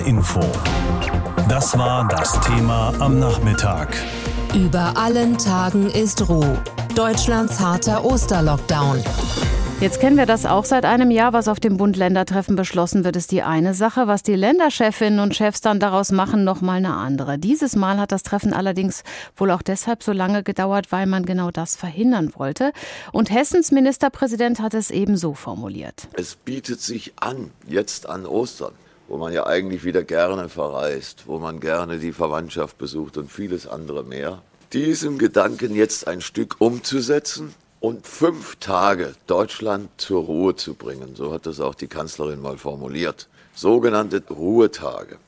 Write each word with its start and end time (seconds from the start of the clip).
HR 0.00 0.06
Info. 0.06 0.40
Das 1.48 1.76
war 1.76 2.08
das 2.08 2.40
Thema 2.40 2.92
am 3.00 3.18
Nachmittag. 3.18 3.94
Über 4.54 4.96
allen 4.96 5.36
Tagen 5.36 5.90
ist 5.90 6.28
Ruhe. 6.28 6.62
Deutschlands 6.94 7.60
harter 7.60 8.04
Osterlockdown. 8.04 9.02
Jetzt 9.80 10.00
kennen 10.00 10.18
wir 10.18 10.26
das 10.26 10.44
auch 10.44 10.66
seit 10.66 10.84
einem 10.84 11.10
Jahr, 11.10 11.32
was 11.32 11.48
auf 11.48 11.58
dem 11.58 11.78
Bund-Länder-Treffen 11.78 12.54
beschlossen 12.54 13.02
wird, 13.04 13.16
ist 13.16 13.30
die 13.30 13.42
eine 13.42 13.72
Sache. 13.72 14.06
Was 14.06 14.22
die 14.22 14.34
Länderchefinnen 14.34 15.20
und 15.20 15.34
Chefs 15.34 15.62
dann 15.62 15.80
daraus 15.80 16.12
machen, 16.12 16.44
noch 16.44 16.60
mal 16.60 16.74
eine 16.74 16.94
andere. 16.94 17.38
Dieses 17.38 17.76
Mal 17.76 17.98
hat 17.98 18.12
das 18.12 18.22
Treffen 18.22 18.52
allerdings 18.52 19.04
wohl 19.36 19.50
auch 19.50 19.62
deshalb 19.62 20.02
so 20.02 20.12
lange 20.12 20.42
gedauert, 20.42 20.92
weil 20.92 21.06
man 21.06 21.24
genau 21.24 21.50
das 21.50 21.76
verhindern 21.76 22.32
wollte. 22.36 22.72
Und 23.12 23.30
Hessens 23.30 23.70
Ministerpräsident 23.70 24.60
hat 24.60 24.74
es 24.74 24.90
ebenso 24.90 25.32
formuliert. 25.32 26.08
Es 26.12 26.36
bietet 26.36 26.82
sich 26.82 27.14
an, 27.16 27.50
jetzt 27.66 28.06
an 28.06 28.26
Ostern, 28.26 28.72
wo 29.10 29.16
man 29.16 29.32
ja 29.32 29.44
eigentlich 29.44 29.82
wieder 29.82 30.04
gerne 30.04 30.48
verreist, 30.48 31.24
wo 31.26 31.40
man 31.40 31.58
gerne 31.58 31.98
die 31.98 32.12
Verwandtschaft 32.12 32.78
besucht 32.78 33.16
und 33.16 33.30
vieles 33.30 33.66
andere 33.66 34.04
mehr, 34.04 34.40
diesen 34.72 35.18
Gedanken 35.18 35.74
jetzt 35.74 36.06
ein 36.06 36.20
Stück 36.20 36.60
umzusetzen 36.60 37.52
und 37.80 38.06
fünf 38.06 38.56
Tage 38.60 39.14
Deutschland 39.26 39.88
zur 39.96 40.22
Ruhe 40.22 40.54
zu 40.54 40.74
bringen. 40.74 41.16
So 41.16 41.32
hat 41.32 41.46
das 41.46 41.58
auch 41.58 41.74
die 41.74 41.88
Kanzlerin 41.88 42.40
mal 42.40 42.56
formuliert. 42.56 43.28
Sogenannte 43.52 44.22
Ruhetage. 44.30 45.18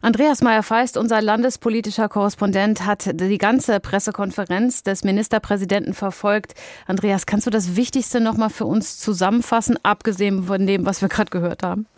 Andreas 0.00 0.40
Meyer-Feist, 0.40 0.96
unser 0.96 1.20
landespolitischer 1.20 2.08
Korrespondent, 2.08 2.86
hat 2.86 3.20
die 3.20 3.38
ganze 3.38 3.80
Pressekonferenz 3.80 4.84
des 4.84 5.02
Ministerpräsidenten 5.02 5.92
verfolgt. 5.92 6.54
Andreas, 6.86 7.26
kannst 7.26 7.48
du 7.48 7.50
das 7.50 7.74
Wichtigste 7.74 8.20
noch 8.20 8.36
mal 8.36 8.48
für 8.48 8.66
uns 8.66 9.00
zusammenfassen, 9.00 9.76
abgesehen 9.82 10.44
von 10.44 10.68
dem, 10.68 10.86
was 10.86 11.02
wir 11.02 11.08
gerade 11.08 11.30
gehört 11.30 11.64
haben? 11.64 11.88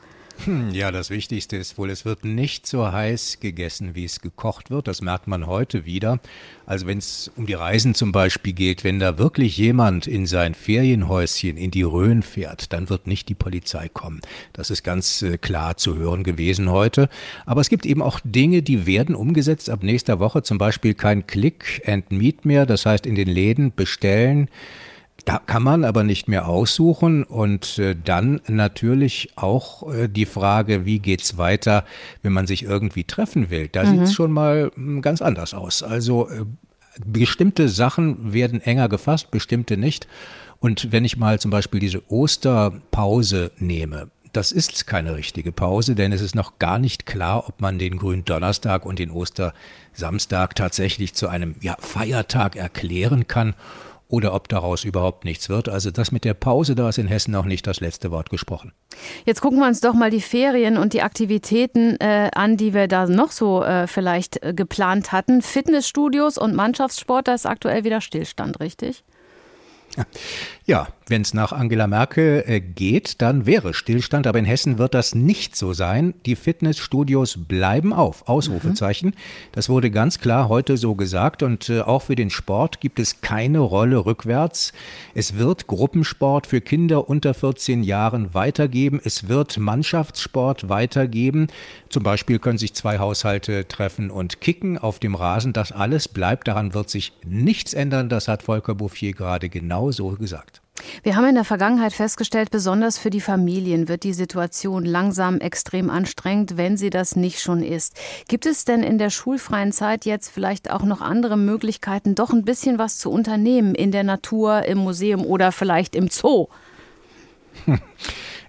Hm, 0.45 0.71
ja, 0.73 0.91
das 0.91 1.11
Wichtigste 1.11 1.59
ist 1.59 1.77
wohl, 1.77 1.91
es 1.91 2.07
wird 2.07 2.25
nicht 2.25 2.67
so 2.67 2.91
heiß 2.91 3.41
gegessen, 3.41 3.95
wie 3.95 4.07
es 4.07 4.21
gekocht 4.21 4.71
wird. 4.71 4.88
Das 4.88 5.02
merkt 5.02 5.27
man 5.27 5.46
heute 5.46 5.85
wieder. 5.85 6.19
Also 6.65 6.87
wenn 6.87 6.96
es 6.96 7.30
um 7.37 7.45
die 7.45 7.55
Reisen 7.55 7.95
zum 7.95 8.10
Beispiel 8.10 8.55
geht, 8.55 8.83
wenn 8.83 8.99
da 8.99 9.18
wirklich 9.18 9.59
jemand 9.59 10.07
in 10.07 10.27
sein 10.27 10.55
Ferienhäuschen 10.55 11.59
in 11.59 11.71
die 11.71 11.83
Rhön 11.83 12.23
fährt, 12.23 12.73
dann 12.73 12.88
wird 12.88 13.07
nicht 13.07 13.29
die 13.29 13.35
Polizei 13.35 13.88
kommen. 13.88 14.23
Das 14.55 14.71
ist 14.71 14.83
ganz 14.83 15.21
äh, 15.21 15.37
klar 15.37 15.77
zu 15.77 15.96
hören 15.96 16.24
gewesen 16.24 16.71
heute. 16.71 17.11
Aber 17.45 17.61
es 17.61 17.68
gibt 17.68 17.85
eben 17.85 18.01
auch 18.01 18.18
Dinge, 18.24 18.63
die 18.63 18.87
werden 18.87 19.15
umgesetzt 19.15 19.68
ab 19.68 19.83
nächster 19.83 20.21
Woche. 20.21 20.43
Zum 20.43 20.57
Beispiel 20.57 20.95
kein 20.95 21.27
Click 21.27 21.83
and 21.87 22.13
Meet 22.13 22.46
mehr. 22.46 22.65
Das 22.65 22.87
heißt, 22.87 23.05
in 23.05 23.15
den 23.15 23.29
Läden 23.29 23.74
bestellen 23.74 24.49
da 25.24 25.38
kann 25.38 25.63
man 25.63 25.85
aber 25.85 26.04
nicht 26.04 26.29
mehr 26.29 26.49
aussuchen 26.49 27.24
und 27.24 27.79
äh, 27.79 27.96
dann 27.96 28.40
natürlich 28.46 29.30
auch 29.37 29.93
äh, 29.93 30.09
die 30.09 30.27
Frage, 30.27 30.85
wie 30.85 30.99
geht's 30.99 31.37
weiter, 31.37 31.85
wenn 32.23 32.32
man 32.32 32.46
sich 32.46 32.62
irgendwie 32.62 33.04
treffen 33.04 33.51
will. 33.51 33.68
Da 33.68 33.85
mhm. 33.85 33.99
sieht's 33.99 34.15
schon 34.15 34.32
mal 34.32 34.71
hm, 34.74 35.02
ganz 35.02 35.23
anders 35.23 35.54
aus. 35.54 35.82
Also 35.82 36.29
äh, 36.29 36.45
bestimmte 37.04 37.68
Sachen 37.68 38.32
werden 38.32 38.60
enger 38.60 38.88
gefasst, 38.88 39.30
bestimmte 39.30 39.77
nicht. 39.77 40.07
Und 40.59 40.93
wenn 40.93 41.04
ich 41.04 41.16
mal 41.16 41.40
zum 41.40 41.51
Beispiel 41.51 41.80
diese 41.80 42.02
Osterpause 42.10 43.51
nehme, 43.59 44.10
das 44.32 44.52
ist 44.52 44.87
keine 44.87 45.16
richtige 45.16 45.51
Pause, 45.51 45.95
denn 45.95 46.12
es 46.12 46.21
ist 46.21 46.34
noch 46.34 46.59
gar 46.59 46.79
nicht 46.79 47.05
klar, 47.05 47.49
ob 47.49 47.60
man 47.60 47.79
den 47.79 47.99
Gründonnerstag 47.99 48.87
und 48.87 48.99
den 48.99 49.10
Ostersamstag 49.10 50.55
tatsächlich 50.55 51.15
zu 51.15 51.29
einem 51.29 51.57
ja, 51.60 51.77
Feiertag 51.80 52.55
erklären 52.55 53.27
kann 53.27 53.55
oder 54.11 54.35
ob 54.35 54.49
daraus 54.49 54.85
überhaupt 54.85 55.25
nichts 55.25 55.49
wird. 55.49 55.69
Also 55.69 55.91
das 55.91 56.13
mit 56.13 56.25
der 56.25 56.35
Pause, 56.35 56.75
da 56.75 56.89
ist 56.89 56.99
in 56.99 57.07
Hessen 57.07 57.33
noch 57.33 57.45
nicht 57.47 57.66
das 57.66 57.80
letzte 57.80 58.11
Wort 58.11 58.30
gesprochen. 58.30 58.73
Jetzt 59.25 59.41
gucken 59.41 59.61
wir 59.61 59.67
uns 59.67 59.80
doch 59.80 59.95
mal 59.95 60.11
die 60.11 60.21
Ferien 60.21 60.77
und 60.77 60.93
die 60.93 61.02
Aktivitäten 61.02 61.97
äh, 62.01 62.30
an, 62.35 62.57
die 62.57 62.75
wir 62.75 62.89
da 62.89 63.07
noch 63.07 63.30
so 63.33 63.63
äh, 63.63 63.87
vielleicht 63.87 64.43
äh, 64.43 64.53
geplant 64.53 65.12
hatten. 65.12 65.43
Fitnessstudios 65.43 66.39
und 66.39 66.55
Mannschaftssport, 66.55 67.28
da 67.28 67.34
ist 67.34 67.47
aktuell 67.47 67.84
wieder 67.84 68.00
Stillstand, 68.00 68.61
richtig? 68.61 69.05
Ja, 70.67 70.87
wenn 71.09 71.23
es 71.23 71.34
nach 71.34 71.51
Angela 71.51 71.89
Merkel 71.89 72.45
äh, 72.47 72.61
geht, 72.61 73.21
dann 73.23 73.45
wäre 73.45 73.75
Stillstand, 73.75 74.28
aber 74.28 74.39
in 74.39 74.45
Hessen 74.45 74.78
wird 74.78 74.95
das 74.95 75.17
nicht 75.17 75.56
so 75.56 75.73
sein. 75.73 76.15
Die 76.27 76.37
Fitnessstudios 76.37 77.39
bleiben 77.49 77.93
auf. 77.93 78.28
Ausrufezeichen. 78.28 79.09
Mhm. 79.09 79.15
Das 79.51 79.69
wurde 79.69 79.91
ganz 79.91 80.21
klar 80.21 80.49
heute 80.49 80.77
so 80.77 80.95
gesagt 80.95 81.43
und 81.43 81.69
äh, 81.69 81.81
auch 81.81 82.03
für 82.03 82.15
den 82.15 82.31
Sport 82.31 82.81
gibt 82.81 83.01
es 83.01 83.21
keine 83.21 83.59
Rolle 83.59 84.06
rückwärts. 84.06 84.73
Es 85.12 85.39
wird 85.39 85.67
Gruppensport 85.67 86.47
für 86.47 86.61
Kinder 86.61 87.09
unter 87.09 87.34
14 87.34 87.83
Jahren 87.83 88.33
weitergeben. 88.33 89.01
Es 89.03 89.27
wird 89.27 89.59
Mannschaftssport 89.59 90.69
weitergeben. 90.69 91.49
Zum 91.89 92.05
Beispiel 92.05 92.39
können 92.39 92.59
sich 92.59 92.75
zwei 92.75 93.01
Haushalte 93.01 93.67
treffen 93.67 94.12
und 94.12 94.41
kicken 94.41 94.78
auf 94.78 95.01
dem 95.01 95.17
Rasen. 95.17 95.53
Das 95.53 95.72
alles 95.72 96.07
bleibt. 96.07 96.47
Daran 96.47 96.75
wird 96.75 96.91
sich 96.91 97.12
nichts 97.27 97.75
ändern. 97.75 98.09
Das 98.09 98.28
hat 98.28 98.45
Volker 98.45 98.77
Bouffier 98.77 99.15
gerade 99.15 99.49
genau 99.49 99.80
so 99.91 100.09
gesagt. 100.11 100.61
Wir 101.03 101.17
haben 101.17 101.27
in 101.27 101.35
der 101.35 101.45
Vergangenheit 101.45 101.93
festgestellt, 101.93 102.51
besonders 102.51 102.99
für 102.99 103.11
die 103.11 103.21
Familien 103.21 103.89
wird 103.89 104.03
die 104.03 104.13
Situation 104.13 104.85
langsam 104.85 105.39
extrem 105.39 105.91
anstrengend, 105.91 106.57
wenn 106.57 106.77
sie 106.77 106.91
das 106.91 107.17
nicht 107.17 107.41
schon 107.41 107.63
ist. 107.63 107.97
Gibt 108.29 108.47
es 108.47 108.65
denn 108.65 108.83
in 108.83 108.99
der 108.99 109.11
schulfreien 109.11 109.73
Zeit 109.73 110.05
jetzt 110.05 110.31
vielleicht 110.31 110.71
auch 110.71 110.85
noch 110.85 111.01
andere 111.01 111.37
Möglichkeiten, 111.37 112.15
doch 112.15 112.31
ein 112.33 112.45
bisschen 112.45 112.79
was 112.79 112.99
zu 112.99 113.11
unternehmen 113.11 113.75
in 113.75 113.93
der 113.93 114.05
Natur, 114.05 114.65
im 114.65 114.79
Museum 114.79 115.25
oder 115.25 115.53
vielleicht 115.53 115.95
im 115.95 116.09
Zoo? 116.09 116.49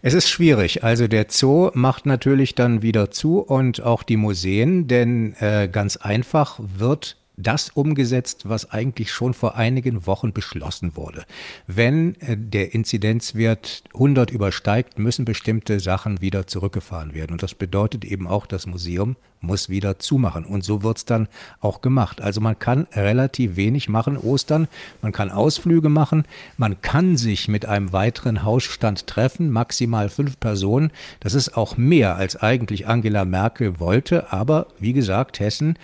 Es 0.03 0.15
ist 0.15 0.29
schwierig. 0.29 0.83
Also 0.83 1.07
der 1.07 1.27
Zoo 1.29 1.69
macht 1.75 2.07
natürlich 2.07 2.55
dann 2.55 2.81
wieder 2.81 3.11
zu 3.11 3.39
und 3.39 3.83
auch 3.83 4.01
die 4.01 4.17
Museen, 4.17 4.87
denn 4.87 5.35
äh, 5.39 5.69
ganz 5.71 5.95
einfach 5.95 6.59
wird 6.59 7.17
das 7.37 7.69
umgesetzt, 7.69 8.47
was 8.49 8.71
eigentlich 8.71 9.11
schon 9.11 9.33
vor 9.33 9.55
einigen 9.55 10.05
Wochen 10.05 10.33
beschlossen 10.33 10.95
wurde. 10.95 11.25
Wenn 11.67 12.15
äh, 12.21 12.37
der 12.37 12.73
Inzidenzwert 12.73 13.83
100 13.93 14.31
übersteigt, 14.31 14.99
müssen 14.99 15.25
bestimmte 15.25 15.79
Sachen 15.79 16.21
wieder 16.21 16.47
zurückgefahren 16.47 17.13
werden. 17.13 17.33
Und 17.33 17.43
das 17.43 17.55
bedeutet 17.55 18.05
eben 18.05 18.27
auch, 18.27 18.45
das 18.45 18.67
Museum 18.67 19.15
muss 19.41 19.69
wieder 19.69 19.99
zumachen. 19.99 20.45
Und 20.45 20.63
so 20.63 20.83
wird's 20.83 21.05
dann 21.05 21.27
auch 21.59 21.81
gemacht. 21.81 22.21
Also 22.21 22.41
man 22.41 22.57
kann 22.57 22.87
relativ 22.93 23.55
wenig 23.55 23.89
machen 23.89 24.17
Ostern. 24.17 24.67
Man 25.01 25.11
kann 25.11 25.31
Ausflüge 25.31 25.89
machen. 25.89 26.25
Man 26.57 26.81
kann 26.81 27.17
sich 27.17 27.47
mit 27.47 27.65
einem 27.65 27.91
weiteren 27.91 28.43
Hausstand 28.43 29.07
treffen, 29.07 29.49
maximal 29.49 30.09
fünf 30.09 30.39
Personen. 30.39 30.91
Das 31.19 31.33
ist 31.33 31.57
auch 31.57 31.77
mehr, 31.77 32.15
als 32.15 32.35
eigentlich 32.35 32.87
Angela 32.87 33.25
Merkel 33.25 33.79
wollte. 33.79 34.31
Aber 34.31 34.67
wie 34.79 34.93
gesagt, 34.93 35.39
Hessen 35.39 35.77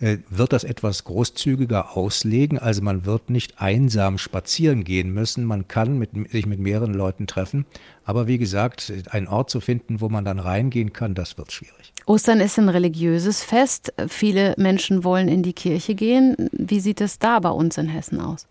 äh, 0.00 0.18
wird 0.28 0.52
das 0.52 0.64
etwas 0.64 1.04
großzügiger 1.04 1.96
auslegen. 1.96 2.58
Also 2.58 2.82
man 2.82 3.06
wird 3.06 3.30
nicht 3.30 3.60
einsam 3.60 4.18
spazieren 4.18 4.84
gehen 4.84 5.14
müssen. 5.14 5.44
Man 5.44 5.68
kann 5.68 5.98
mit, 5.98 6.10
sich 6.30 6.46
mit 6.46 6.58
mehreren 6.58 6.94
Leuten 6.94 7.26
treffen. 7.26 7.64
Aber 8.04 8.26
wie 8.26 8.38
gesagt, 8.38 8.92
einen 9.10 9.28
Ort 9.28 9.50
zu 9.50 9.60
finden, 9.60 10.00
wo 10.00 10.08
man 10.08 10.24
dann 10.24 10.38
reingehen 10.38 10.92
kann, 10.92 11.14
das 11.14 11.38
wird 11.38 11.52
schwierig. 11.52 11.92
Ostern 12.06 12.40
ist 12.40 12.58
ein 12.58 12.68
religiöses 12.68 13.42
Fest. 13.42 13.94
Viele 14.08 14.54
Menschen 14.58 15.04
wollen 15.04 15.28
in 15.28 15.42
die 15.42 15.54
Kirche 15.54 15.94
gehen. 15.94 16.36
Wie 16.52 16.80
sieht 16.80 17.00
es 17.00 17.18
da 17.18 17.40
bei 17.40 17.50
uns 17.50 17.78
in 17.78 17.88
Hessen 17.88 18.20
aus? 18.20 18.46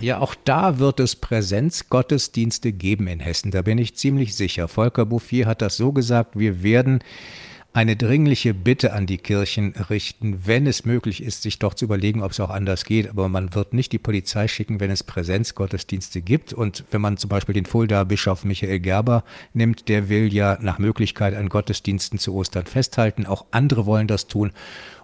Ja, 0.00 0.18
auch 0.18 0.34
da 0.44 0.78
wird 0.78 0.98
es 0.98 1.14
Präsenzgottesdienste 1.14 2.72
geben 2.72 3.06
in 3.06 3.20
Hessen. 3.20 3.50
Da 3.50 3.62
bin 3.62 3.78
ich 3.78 3.94
ziemlich 3.96 4.34
sicher. 4.34 4.66
Volker 4.66 5.06
Bouffier 5.06 5.46
hat 5.46 5.62
das 5.62 5.76
so 5.76 5.92
gesagt, 5.92 6.38
wir 6.38 6.62
werden 6.62 7.00
eine 7.74 7.96
dringliche 7.96 8.54
Bitte 8.54 8.92
an 8.92 9.06
die 9.06 9.18
Kirchen 9.18 9.74
richten, 9.90 10.46
wenn 10.46 10.68
es 10.68 10.84
möglich 10.84 11.20
ist, 11.20 11.42
sich 11.42 11.58
doch 11.58 11.74
zu 11.74 11.84
überlegen, 11.84 12.22
ob 12.22 12.30
es 12.30 12.38
auch 12.38 12.50
anders 12.50 12.84
geht. 12.84 13.10
Aber 13.10 13.28
man 13.28 13.52
wird 13.52 13.74
nicht 13.74 13.90
die 13.90 13.98
Polizei 13.98 14.46
schicken, 14.46 14.78
wenn 14.78 14.92
es 14.92 15.02
Präsenzgottesdienste 15.02 16.22
gibt. 16.22 16.52
Und 16.52 16.84
wenn 16.92 17.00
man 17.00 17.16
zum 17.16 17.28
Beispiel 17.28 17.52
den 17.52 17.66
Fulda 17.66 18.04
Bischof 18.04 18.44
Michael 18.44 18.78
Gerber 18.78 19.24
nimmt, 19.54 19.88
der 19.88 20.08
will 20.08 20.32
ja 20.32 20.56
nach 20.60 20.78
Möglichkeit 20.78 21.34
an 21.34 21.48
Gottesdiensten 21.48 22.20
zu 22.20 22.32
Ostern 22.34 22.66
festhalten. 22.66 23.26
Auch 23.26 23.44
andere 23.50 23.86
wollen 23.86 24.06
das 24.06 24.28
tun. 24.28 24.52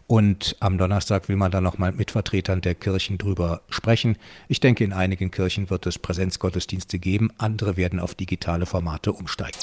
Und 0.06 0.56
am 0.60 0.78
Donnerstag 0.78 1.28
will 1.28 1.36
man 1.36 1.50
dann 1.50 1.64
nochmal 1.64 1.90
mit 1.90 2.12
Vertretern 2.12 2.60
der 2.60 2.76
Kirchen 2.76 3.18
drüber 3.18 3.62
sprechen. 3.68 4.16
Ich 4.46 4.60
denke, 4.60 4.84
in 4.84 4.92
einigen 4.92 5.32
Kirchen 5.32 5.70
wird 5.70 5.86
es 5.86 5.98
Präsenzgottesdienste 5.98 7.00
geben. 7.00 7.30
Andere 7.36 7.76
werden 7.76 7.98
auf 7.98 8.14
digitale 8.14 8.66
Formate 8.66 9.12
umsteigen. 9.12 9.58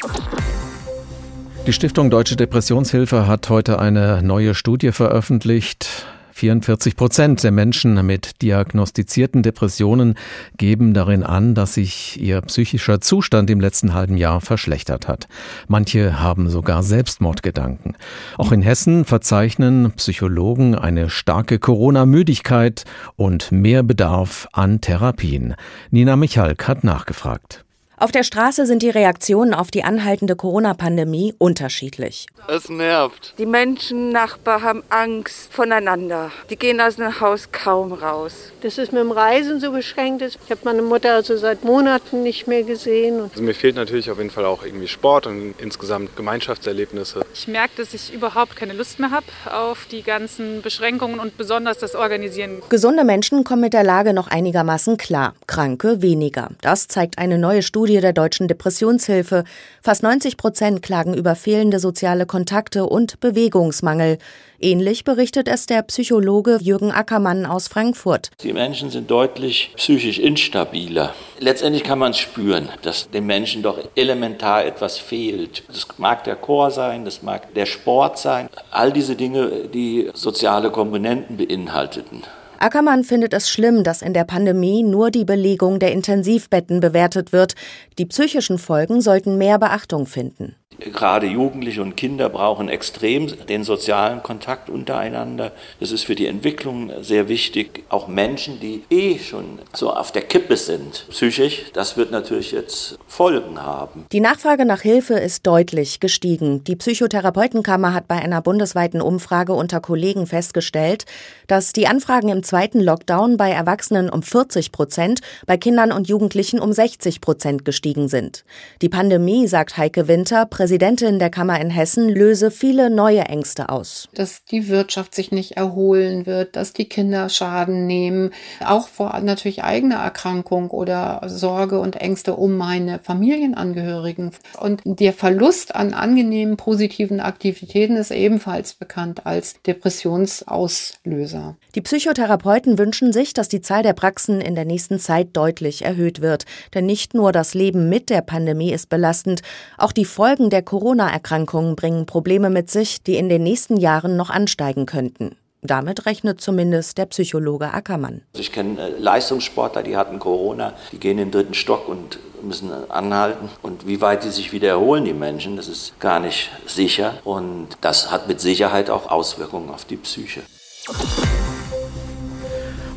Die 1.67 1.73
Stiftung 1.73 2.09
Deutsche 2.09 2.37
Depressionshilfe 2.37 3.27
hat 3.27 3.49
heute 3.49 3.77
eine 3.77 4.23
neue 4.23 4.55
Studie 4.55 4.93
veröffentlicht. 4.93 6.07
44 6.31 6.95
Prozent 6.95 7.43
der 7.43 7.51
Menschen 7.51 8.05
mit 8.05 8.41
diagnostizierten 8.41 9.43
Depressionen 9.43 10.15
geben 10.55 10.93
darin 10.93 11.23
an, 11.23 11.55
dass 11.55 11.73
sich 11.73 12.21
ihr 12.21 12.39
psychischer 12.39 13.01
Zustand 13.01 13.49
im 13.49 13.59
letzten 13.59 13.93
halben 13.93 14.15
Jahr 14.15 14.39
verschlechtert 14.39 15.09
hat. 15.09 15.27
Manche 15.67 16.21
haben 16.21 16.49
sogar 16.49 16.83
Selbstmordgedanken. 16.83 17.97
Auch 18.37 18.53
in 18.53 18.61
Hessen 18.61 19.03
verzeichnen 19.03 19.91
Psychologen 19.97 20.73
eine 20.73 21.09
starke 21.09 21.59
Corona-Müdigkeit 21.59 22.85
und 23.17 23.51
mehr 23.51 23.83
Bedarf 23.83 24.47
an 24.53 24.79
Therapien. 24.79 25.55
Nina 25.91 26.15
Michalk 26.15 26.65
hat 26.65 26.85
nachgefragt. 26.85 27.65
Auf 27.99 28.11
der 28.11 28.21
Straße 28.21 28.67
sind 28.67 28.83
die 28.83 28.91
Reaktionen 28.91 29.55
auf 29.55 29.71
die 29.71 29.83
anhaltende 29.83 30.35
Corona-Pandemie 30.35 31.33
unterschiedlich. 31.39 32.27
Es 32.47 32.69
nervt. 32.69 33.33
Die 33.39 33.47
Menschen, 33.47 34.11
Nachbarn 34.11 34.61
haben 34.61 34.83
Angst 34.89 35.51
voneinander. 35.51 36.31
Die 36.51 36.57
gehen 36.57 36.79
aus 36.79 36.97
dem 36.97 37.19
Haus 37.19 37.51
kaum 37.51 37.91
raus. 37.93 38.51
Das 38.61 38.77
ist 38.77 38.93
mit 38.93 39.01
dem 39.01 39.09
Reisen 39.09 39.59
so 39.59 39.71
beschränkt. 39.71 40.21
Ich 40.21 40.37
habe 40.51 40.61
meine 40.63 40.83
Mutter 40.83 41.15
also 41.15 41.37
seit 41.37 41.63
Monaten 41.63 42.21
nicht 42.21 42.45
mehr 42.45 42.61
gesehen. 42.61 43.31
Also 43.31 43.41
mir 43.41 43.55
fehlt 43.55 43.75
natürlich 43.75 44.11
auf 44.11 44.19
jeden 44.19 44.29
Fall 44.29 44.45
auch 44.45 44.63
irgendwie 44.63 44.87
Sport 44.87 45.25
und 45.25 45.55
insgesamt 45.57 46.15
Gemeinschaftserlebnisse. 46.15 47.25
Ich 47.33 47.47
merke, 47.47 47.77
dass 47.77 47.95
ich 47.95 48.13
überhaupt 48.13 48.55
keine 48.55 48.73
Lust 48.73 48.99
mehr 48.99 49.09
habe 49.09 49.25
auf 49.51 49.87
die 49.89 50.03
ganzen 50.03 50.61
Beschränkungen 50.61 51.19
und 51.19 51.35
besonders 51.35 51.79
das 51.79 51.95
Organisieren. 51.95 52.61
Gesunde 52.69 53.03
Menschen 53.03 53.43
kommen 53.43 53.63
mit 53.63 53.73
der 53.73 53.83
Lage 53.83 54.13
noch 54.13 54.27
einigermaßen 54.27 54.97
klar, 54.97 55.33
Kranke 55.47 56.03
weniger. 56.03 56.49
Das 56.61 56.87
zeigt 56.87 57.17
eine 57.17 57.39
neue 57.39 57.63
Studie 57.63 57.86
Studie 57.87 58.01
der 58.01 58.11
Deutschen 58.11 58.49
Depressionshilfe. 58.49 59.45
Fast 59.81 60.03
90 60.03 60.35
Prozent 60.35 60.81
klagen 60.81 61.13
über 61.13 61.35
fehlende 61.35 61.79
soziale 61.79 62.25
Kontakte 62.25 62.85
und 62.85 63.21
Bewegungsmangel. 63.21 64.17
Ähnlich 64.59 65.05
berichtet 65.05 65.47
es 65.47 65.67
der 65.67 65.83
Psychologe 65.83 66.57
Jürgen 66.59 66.91
Ackermann 66.91 67.45
aus 67.45 67.69
Frankfurt. 67.69 68.31
Die 68.43 68.51
Menschen 68.51 68.89
sind 68.89 69.09
deutlich 69.09 69.71
psychisch 69.77 70.19
instabiler. 70.19 71.13
Letztendlich 71.39 71.85
kann 71.85 71.99
man 71.99 72.13
spüren, 72.13 72.67
dass 72.81 73.09
den 73.09 73.25
Menschen 73.25 73.63
doch 73.63 73.79
elementar 73.95 74.65
etwas 74.65 74.97
fehlt. 74.97 75.63
Das 75.69 75.87
mag 75.97 76.25
der 76.25 76.35
Chor 76.35 76.71
sein, 76.71 77.05
das 77.05 77.21
mag 77.21 77.53
der 77.53 77.67
Sport 77.67 78.19
sein. 78.19 78.49
All 78.69 78.91
diese 78.91 79.15
Dinge, 79.15 79.69
die 79.73 80.11
soziale 80.13 80.71
Komponenten 80.71 81.37
beinhalteten. 81.37 82.23
Ackermann 82.59 83.03
findet 83.03 83.33
es 83.33 83.49
schlimm, 83.49 83.83
dass 83.83 84.01
in 84.01 84.13
der 84.13 84.23
Pandemie 84.23 84.83
nur 84.83 85.11
die 85.11 85.25
Belegung 85.25 85.79
der 85.79 85.91
Intensivbetten 85.91 86.79
bewertet 86.79 87.31
wird. 87.31 87.55
Die 87.97 88.05
psychischen 88.05 88.57
Folgen 88.57 89.01
sollten 89.01 89.37
mehr 89.37 89.59
Beachtung 89.59 90.05
finden. 90.05 90.55
Gerade 90.79 91.27
Jugendliche 91.27 91.81
und 91.81 91.97
Kinder 91.97 92.29
brauchen 92.29 92.69
extrem 92.69 93.27
den 93.47 93.63
sozialen 93.63 94.21
Kontakt 94.21 94.69
untereinander. 94.69 95.51
Das 95.79 95.91
ist 95.91 96.05
für 96.05 96.15
die 96.15 96.27
Entwicklung 96.27 96.91
sehr 97.01 97.27
wichtig. 97.27 97.83
Auch 97.89 98.07
Menschen, 98.07 98.59
die 98.59 98.83
eh 98.89 99.17
schon 99.17 99.59
so 99.73 99.91
auf 99.91 100.11
der 100.11 100.21
Kippe 100.21 100.55
sind, 100.55 101.05
psychisch, 101.09 101.65
das 101.73 101.97
wird 101.97 102.11
natürlich 102.11 102.51
jetzt 102.51 102.97
Folgen 103.07 103.61
haben. 103.61 104.05
Die 104.11 104.19
Nachfrage 104.19 104.65
nach 104.65 104.81
Hilfe 104.81 105.15
ist 105.15 105.47
deutlich 105.47 105.99
gestiegen. 105.99 106.63
Die 106.63 106.75
Psychotherapeutenkammer 106.75 107.93
hat 107.93 108.07
bei 108.07 108.15
einer 108.15 108.41
bundesweiten 108.41 109.01
Umfrage 109.01 109.53
unter 109.53 109.79
Kollegen 109.79 110.27
festgestellt, 110.27 111.05
dass 111.47 111.73
die 111.73 111.87
Anfragen 111.87 112.29
im 112.29 112.43
zweiten 112.43 112.79
Lockdown 112.79 113.37
bei 113.37 113.51
Erwachsenen 113.51 114.09
um 114.09 114.21
40 114.21 114.71
Prozent, 114.71 115.21
bei 115.47 115.57
Kindern 115.57 115.91
und 115.91 116.07
Jugendlichen 116.07 116.59
um 116.59 116.71
60 116.71 117.21
Prozent 117.21 117.65
gestiegen 117.65 118.07
sind. 118.07 118.45
Die 118.81 118.89
Pandemie, 118.89 119.47
sagt 119.47 119.77
Heike 119.77 120.07
Winter, 120.07 120.45
Präsidentin 120.67 121.17
der 121.17 121.29
Kammer 121.29 121.61
in 121.61 121.69
Hessen, 121.69 122.09
löse 122.09 122.51
viele 122.51 122.89
neue 122.89 123.21
Ängste 123.21 123.69
aus. 123.69 124.09
Dass 124.13 124.43
die 124.43 124.67
Wirtschaft 124.67 125.15
sich 125.15 125.31
nicht 125.31 125.53
erholen 125.53 126.25
wird, 126.25 126.57
dass 126.57 126.73
die 126.73 126.89
Kinder 126.89 127.29
Schaden 127.29 127.87
nehmen, 127.87 128.31
auch 128.59 128.89
vor 128.89 129.17
natürlich 129.21 129.63
eigener 129.63 129.95
Erkrankung 129.95 130.69
oder 130.69 131.21
Sorge 131.27 131.79
und 131.79 131.95
Ängste 131.95 132.35
um 132.35 132.57
meine 132.57 132.99
Familienangehörigen. 132.99 134.31
Und 134.59 134.81
der 134.83 135.13
Verlust 135.13 135.73
an 135.73 135.93
angenehmen, 135.93 136.57
positiven 136.57 137.21
Aktivitäten 137.21 137.95
ist 137.95 138.11
ebenfalls 138.11 138.73
bekannt 138.73 139.25
als 139.25 139.61
Depressionsauslöser. 139.65 141.55
Die 141.75 141.81
Psychotherapeuten 141.81 142.77
wünschen 142.77 143.13
sich, 143.13 143.33
dass 143.33 143.47
die 143.47 143.61
Zahl 143.61 143.83
der 143.83 143.93
Praxen 143.93 144.41
in 144.41 144.55
der 144.55 144.65
nächsten 144.65 144.99
Zeit 144.99 145.29
deutlich 145.31 145.85
erhöht 145.85 146.19
wird. 146.19 146.43
Denn 146.73 146.85
nicht 146.85 147.13
nur 147.13 147.31
das 147.31 147.53
Leben 147.53 147.87
mit 147.87 148.09
der 148.09 148.19
Pandemie 148.21 148.73
ist 148.73 148.89
belastend, 148.89 149.43
auch 149.77 149.93
die 149.93 150.03
Folgen 150.03 150.49
der 150.49 150.56
der 150.57 150.63
Corona-Erkrankungen 150.63 151.75
bringen 151.75 152.07
Probleme 152.07 152.49
mit 152.49 152.71
sich, 152.71 153.03
die 153.03 153.17
in 153.17 153.29
den 153.29 153.43
nächsten 153.43 153.77
Jahren 153.77 154.17
noch 154.17 154.31
ansteigen 154.31 154.87
könnten. 154.87 155.35
Damit 155.61 156.07
rechnet 156.07 156.41
zumindest 156.41 156.97
der 156.97 157.05
Psychologe 157.05 157.75
Ackermann. 157.75 158.23
Ich 158.33 158.51
kenne 158.51 158.81
äh, 158.81 158.89
Leistungssportler, 158.97 159.83
die 159.83 159.95
hatten 159.95 160.17
Corona, 160.17 160.73
die 160.91 160.97
gehen 160.97 161.19
in 161.19 161.25
den 161.25 161.31
dritten 161.31 161.53
Stock 161.53 161.87
und 161.87 162.17
müssen 162.41 162.71
anhalten. 162.89 163.49
Und 163.61 163.85
wie 163.85 164.01
weit 164.01 164.23
die 164.23 164.29
sich 164.29 164.51
wieder 164.51 164.69
erholen, 164.69 165.05
die 165.05 165.13
Menschen, 165.13 165.57
das 165.57 165.67
ist 165.67 165.99
gar 165.99 166.19
nicht 166.19 166.49
sicher. 166.65 167.13
Und 167.23 167.77
das 167.81 168.09
hat 168.09 168.27
mit 168.27 168.41
Sicherheit 168.41 168.89
auch 168.89 169.11
Auswirkungen 169.11 169.69
auf 169.69 169.85
die 169.85 169.97
Psyche. 169.97 170.41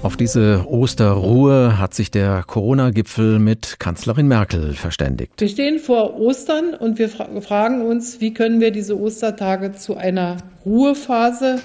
Auf 0.02 0.16
diese 0.16 0.64
Osterruhe 0.66 1.78
hat 1.78 1.92
sich 1.92 2.10
der 2.10 2.42
Corona-Gipfel 2.46 3.38
mit 3.38 3.78
Kanzlerin 3.78 4.28
Merkel 4.28 4.72
verständigt. 4.72 5.32
Wir 5.36 5.48
stehen 5.48 5.78
vor 5.78 6.18
Ostern 6.18 6.72
und 6.72 6.98
wir 6.98 7.10
fragen 7.10 7.82
uns, 7.82 8.18
wie 8.22 8.32
können 8.32 8.60
wir 8.60 8.70
diese 8.70 8.98
Ostertage 8.98 9.72
zu 9.72 9.98
einer 9.98 10.38
Ruhephase 10.64 11.60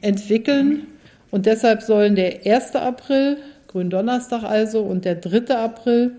entwickeln. 0.00 0.86
Und 1.30 1.44
deshalb 1.44 1.82
sollen 1.82 2.14
der 2.16 2.46
1. 2.46 2.74
April, 2.74 3.36
Gründonnerstag 3.68 4.44
also, 4.44 4.80
und 4.80 5.04
der 5.04 5.16
3. 5.16 5.54
April 5.54 6.12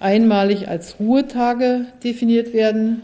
einmalig 0.00 0.68
als 0.68 0.98
Ruhetage 0.98 1.84
definiert 2.02 2.54
werden. 2.54 3.02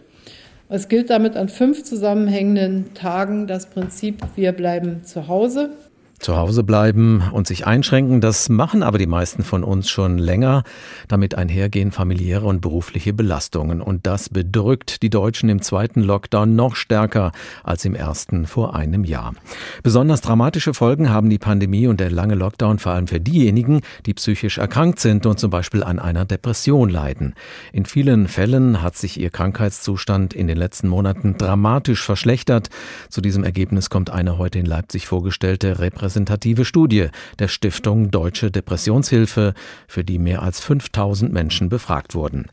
Es 0.71 0.89
gilt 0.89 1.11
damit 1.11 1.37
an 1.37 1.51
fünf 1.51 1.85
zusammenhängenden 1.85 2.95
Tagen 2.95 3.47
das 3.47 3.67
Prinzip, 3.67 4.23
wir 4.37 4.53
bleiben 4.53 5.05
zu 5.05 5.29
Hause. 5.29 5.71
Zu 6.21 6.37
Hause 6.37 6.65
bleiben 6.65 7.23
und 7.33 7.47
sich 7.47 7.67
einschränken, 7.67 8.21
das 8.21 8.51
machen 8.51 8.83
aber 8.83 8.99
die 8.99 9.07
meisten 9.07 9.43
von 9.43 9.65
uns 9.65 9.89
schon 9.89 10.19
länger. 10.19 10.65
Damit 11.09 11.35
einhergehen 11.35 11.93
familiäre 11.93 12.45
und 12.45 12.61
berufliche 12.61 13.15
Belastungen. 13.15 13.81
Und 13.81 14.07
das 14.07 14.29
bedrückt 14.29 15.01
die 15.03 15.09
Deutschen 15.09 15.49
im 15.49 15.63
zweiten 15.63 16.03
Lockdown 16.03 16.55
noch 16.55 16.77
stärker 16.77 17.33
als 17.65 17.87
im 17.87 17.95
ersten 17.95 18.47
vor 18.47 18.77
einem 18.77 19.05
Jahr. 19.05 19.33
Besonders 19.83 20.21
dramatische 20.21 20.75
Folgen 20.75 21.09
haben 21.09 21.31
die 21.31 21.39
Pandemie 21.39 21.87
und 21.87 22.01
der 22.01 22.11
lange 22.11 22.35
Lockdown 22.35 22.79
vor 22.79 22.93
allem 22.93 23.07
für 23.07 23.19
diejenigen, 23.19 23.81
die 24.05 24.13
psychisch 24.13 24.59
erkrankt 24.59 25.01
sind 25.01 25.25
und 25.25 25.41
zum 25.41 25.51
Beispiel 25.51 25.83
an 25.83 25.99
einer 25.99 26.27
Depression 26.27 26.91
leiden. 26.91 27.35
In 27.73 27.87
vielen 27.87 28.29
Fällen 28.29 28.83
hat 28.83 28.95
sich 28.95 29.19
ihr 29.19 29.31
Krankheitszustand 29.31 30.35
in 30.35 30.49
den 30.49 30.59
letzten 30.59 30.89
Monaten 30.89 31.39
dramatisch 31.39 32.05
verschlechtert. 32.05 32.69
Zu 33.09 33.23
diesem 33.23 33.43
Ergebnis 33.43 33.89
kommt 33.89 34.11
eine 34.11 34.37
heute 34.37 34.59
in 34.59 34.67
Leipzig 34.67 35.07
vorgestellte 35.07 35.79
Repräsentation 35.79 36.10
repräsentative 36.11 36.65
Studie 36.65 37.09
der 37.39 37.47
Stiftung 37.47 38.11
Deutsche 38.11 38.51
Depressionshilfe, 38.51 39.55
für 39.87 40.03
die 40.03 40.19
mehr 40.19 40.43
als 40.43 40.59
5000 40.59 41.33
Menschen 41.33 41.69
befragt 41.69 42.17
wurden. 42.17 42.47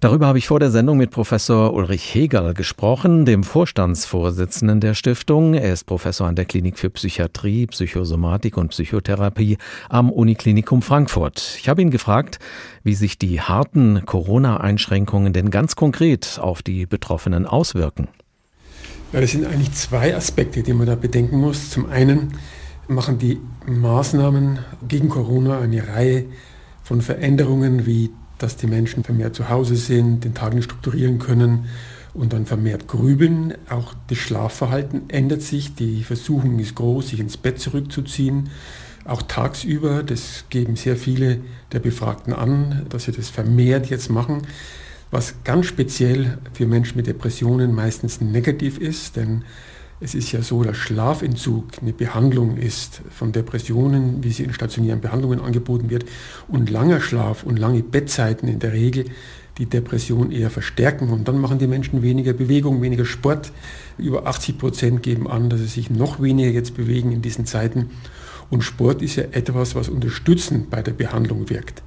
Darüber 0.00 0.26
habe 0.26 0.38
ich 0.38 0.46
vor 0.46 0.60
der 0.60 0.70
Sendung 0.70 0.96
mit 0.96 1.10
Professor 1.10 1.74
Ulrich 1.74 2.14
Hegel 2.14 2.54
gesprochen, 2.54 3.26
dem 3.26 3.44
Vorstandsvorsitzenden 3.44 4.80
der 4.80 4.94
Stiftung. 4.94 5.52
Er 5.52 5.74
ist 5.74 5.84
Professor 5.84 6.26
an 6.26 6.36
der 6.36 6.46
Klinik 6.46 6.78
für 6.78 6.88
Psychiatrie, 6.88 7.66
Psychosomatik 7.66 8.56
und 8.56 8.68
Psychotherapie 8.68 9.58
am 9.90 10.10
Uniklinikum 10.10 10.80
Frankfurt. 10.80 11.56
Ich 11.58 11.68
habe 11.68 11.82
ihn 11.82 11.90
gefragt, 11.90 12.38
wie 12.82 12.94
sich 12.94 13.18
die 13.18 13.42
harten 13.42 14.06
Corona-Einschränkungen 14.06 15.34
denn 15.34 15.50
ganz 15.50 15.76
konkret 15.76 16.38
auf 16.40 16.62
die 16.62 16.86
Betroffenen 16.86 17.44
auswirken. 17.44 18.08
Ja, 19.12 19.20
das 19.20 19.30
sind 19.30 19.46
eigentlich 19.46 19.72
zwei 19.72 20.16
Aspekte, 20.16 20.62
die 20.62 20.72
man 20.72 20.86
da 20.86 20.96
bedenken 20.96 21.38
muss. 21.38 21.70
Zum 21.70 21.86
einen 21.88 22.34
machen 22.88 23.18
die 23.18 23.40
Maßnahmen 23.66 24.58
gegen 24.86 25.08
Corona 25.08 25.60
eine 25.60 25.88
Reihe 25.88 26.24
von 26.82 27.02
Veränderungen, 27.02 27.86
wie 27.86 28.10
dass 28.38 28.56
die 28.56 28.66
Menschen 28.66 29.02
vermehrt 29.02 29.34
zu 29.34 29.48
Hause 29.48 29.76
sind, 29.76 30.24
den 30.24 30.34
Tag 30.34 30.54
nicht 30.54 30.64
strukturieren 30.64 31.18
können 31.18 31.66
und 32.12 32.32
dann 32.32 32.46
vermehrt 32.46 32.88
grübeln. 32.88 33.54
Auch 33.70 33.94
das 34.08 34.18
Schlafverhalten 34.18 35.08
ändert 35.08 35.42
sich. 35.42 35.74
Die 35.74 36.02
Versuchung 36.02 36.58
ist 36.58 36.74
groß, 36.74 37.08
sich 37.08 37.20
ins 37.20 37.36
Bett 37.36 37.60
zurückzuziehen. 37.60 38.50
Auch 39.04 39.22
tagsüber, 39.22 40.02
das 40.02 40.44
geben 40.50 40.76
sehr 40.76 40.96
viele 40.96 41.38
der 41.72 41.78
Befragten 41.78 42.32
an, 42.32 42.86
dass 42.88 43.04
sie 43.04 43.12
das 43.12 43.30
vermehrt 43.30 43.86
jetzt 43.86 44.10
machen. 44.10 44.42
Was 45.10 45.36
ganz 45.44 45.66
speziell 45.66 46.38
für 46.52 46.66
Menschen 46.66 46.96
mit 46.96 47.06
Depressionen 47.06 47.72
meistens 47.74 48.20
negativ 48.20 48.78
ist, 48.78 49.16
denn 49.16 49.44
es 50.00 50.14
ist 50.14 50.32
ja 50.32 50.42
so, 50.42 50.62
dass 50.62 50.76
Schlafentzug 50.76 51.64
eine 51.80 51.92
Behandlung 51.92 52.58
ist 52.58 53.00
von 53.10 53.32
Depressionen, 53.32 54.22
wie 54.22 54.30
sie 54.30 54.44
in 54.44 54.52
stationären 54.52 55.00
Behandlungen 55.00 55.40
angeboten 55.40 55.88
wird, 55.88 56.04
und 56.48 56.68
langer 56.68 57.00
Schlaf 57.00 57.44
und 57.44 57.58
lange 57.58 57.82
Bettzeiten 57.82 58.48
in 58.48 58.58
der 58.58 58.72
Regel 58.72 59.06
die 59.58 59.66
Depression 59.66 60.32
eher 60.32 60.50
verstärken. 60.50 61.08
Und 61.08 61.28
dann 61.28 61.40
machen 61.40 61.58
die 61.58 61.66
Menschen 61.66 62.02
weniger 62.02 62.34
Bewegung, 62.34 62.82
weniger 62.82 63.06
Sport. 63.06 63.52
Über 63.96 64.26
80 64.26 64.58
Prozent 64.58 65.02
geben 65.02 65.28
an, 65.28 65.48
dass 65.48 65.60
sie 65.60 65.66
sich 65.66 65.88
noch 65.88 66.20
weniger 66.20 66.50
jetzt 66.50 66.76
bewegen 66.76 67.10
in 67.12 67.22
diesen 67.22 67.46
Zeiten. 67.46 67.90
Und 68.50 68.62
Sport 68.62 69.02
ist 69.02 69.16
ja 69.16 69.24
etwas, 69.32 69.74
was 69.74 69.88
unterstützend 69.88 70.70
bei 70.70 70.82
der 70.82 70.92
Behandlung 70.92 71.50
wirkt. 71.50 71.82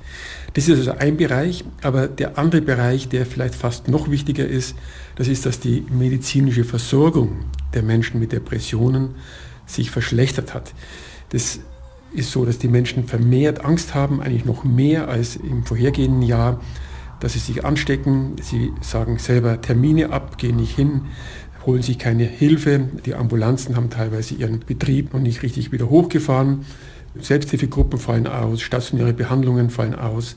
Das 0.54 0.68
ist 0.68 0.80
also 0.80 0.92
ein 0.92 1.18
Bereich, 1.18 1.64
aber 1.84 2.08
der 2.08 2.38
andere 2.38 2.62
Bereich, 2.62 3.08
der 3.08 3.26
vielleicht 3.26 3.56
fast 3.56 3.88
noch 3.88 4.10
wichtiger 4.10 4.46
ist, 4.46 4.76
das 5.16 5.28
ist, 5.28 5.46
dass 5.46 5.60
die 5.60 5.86
medizinische 5.90 6.64
Versorgung 6.64 7.46
der 7.74 7.84
Menschen 7.84 8.20
mit 8.20 8.32
Depressionen 8.32 9.16
sich 9.66 9.92
verschlechtert 9.92 10.54
hat. 10.54 10.74
Das 11.30 11.60
ist 12.14 12.32
so, 12.32 12.46
dass 12.46 12.58
die 12.58 12.68
Menschen 12.68 13.06
vermehrt 13.06 13.64
Angst 13.64 13.94
haben, 13.94 14.22
eigentlich 14.22 14.46
noch 14.46 14.64
mehr 14.64 15.08
als 15.08 15.36
im 15.36 15.64
vorhergehenden 15.64 16.24
Jahr, 16.24 16.60
dass 17.20 17.34
sie 17.34 17.40
sich 17.40 17.66
anstecken. 17.66 18.36
Sie 18.42 18.72
sagen 18.82 19.20
selber 19.20 19.62
Termine 19.62 20.10
ab, 20.10 20.38
gehen 20.38 20.56
nicht 20.56 20.76
hin, 20.76 21.02
holen 21.66 21.82
sich 21.82 22.00
keine 22.00 22.24
Hilfe. 22.24 22.88
Die 23.06 23.16
Ambulanzen 23.16 23.76
haben 23.76 23.90
teilweise 23.90 24.36
ihren 24.36 24.60
Betrieb 24.60 25.14
noch 25.14 25.20
nicht 25.20 25.44
richtig 25.44 25.72
wieder 25.72 25.90
hochgefahren. 25.90 26.66
Selbsthilfegruppen 27.20 28.00
fallen 28.00 28.28
aus, 28.28 28.62
stationäre 28.62 29.14
Behandlungen 29.14 29.70
fallen 29.70 29.96
aus. 29.96 30.36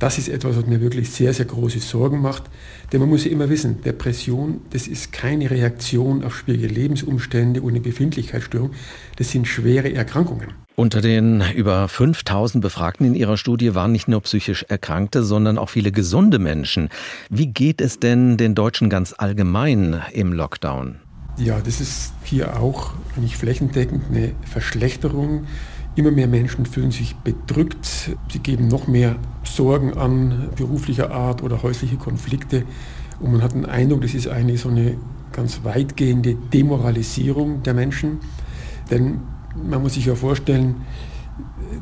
Das 0.00 0.16
ist 0.16 0.28
etwas, 0.28 0.56
was 0.56 0.66
mir 0.66 0.80
wirklich 0.80 1.10
sehr, 1.10 1.34
sehr 1.34 1.44
große 1.44 1.78
Sorgen 1.78 2.22
macht. 2.22 2.44
Denn 2.90 3.00
man 3.00 3.10
muss 3.10 3.24
ja 3.24 3.30
immer 3.30 3.50
wissen, 3.50 3.82
Depression, 3.82 4.62
das 4.70 4.88
ist 4.88 5.12
keine 5.12 5.50
Reaktion 5.50 6.24
auf 6.24 6.36
schwierige 6.36 6.68
Lebensumstände 6.68 7.60
oder 7.60 7.74
eine 7.74 7.80
Befindlichkeitsstörung. 7.80 8.70
Das 9.16 9.30
sind 9.30 9.46
schwere 9.46 9.92
Erkrankungen. 9.92 10.54
Unter 10.80 11.02
den 11.02 11.42
über 11.54 11.88
5000 11.88 12.62
Befragten 12.62 13.04
in 13.04 13.14
Ihrer 13.14 13.36
Studie 13.36 13.74
waren 13.74 13.92
nicht 13.92 14.08
nur 14.08 14.22
psychisch 14.22 14.64
Erkrankte, 14.66 15.22
sondern 15.22 15.58
auch 15.58 15.68
viele 15.68 15.92
gesunde 15.92 16.38
Menschen. 16.38 16.88
Wie 17.28 17.48
geht 17.48 17.82
es 17.82 17.98
denn 17.98 18.38
den 18.38 18.54
Deutschen 18.54 18.88
ganz 18.88 19.14
allgemein 19.18 20.00
im 20.14 20.32
Lockdown? 20.32 20.96
Ja, 21.36 21.60
das 21.60 21.82
ist 21.82 22.14
hier 22.24 22.58
auch 22.58 22.94
eigentlich 23.14 23.36
flächendeckend 23.36 24.04
eine 24.08 24.32
Verschlechterung. 24.50 25.44
Immer 25.96 26.12
mehr 26.12 26.28
Menschen 26.28 26.64
fühlen 26.64 26.92
sich 26.92 27.14
bedrückt, 27.14 28.16
sie 28.32 28.38
geben 28.38 28.68
noch 28.68 28.86
mehr 28.86 29.16
Sorgen 29.44 29.92
an, 29.98 30.48
beruflicher 30.56 31.10
Art 31.10 31.42
oder 31.42 31.62
häusliche 31.62 31.96
Konflikte. 31.96 32.64
Und 33.20 33.32
man 33.32 33.42
hat 33.42 33.52
den 33.52 33.66
Eindruck, 33.66 34.00
das 34.00 34.14
ist 34.14 34.28
eigentlich 34.28 34.62
so 34.62 34.70
eine 34.70 34.96
ganz 35.32 35.60
weitgehende 35.62 36.36
Demoralisierung 36.54 37.62
der 37.64 37.74
Menschen. 37.74 38.20
Denn 38.90 39.20
man 39.54 39.82
muss 39.82 39.94
sich 39.94 40.06
ja 40.06 40.14
vorstellen, 40.14 40.82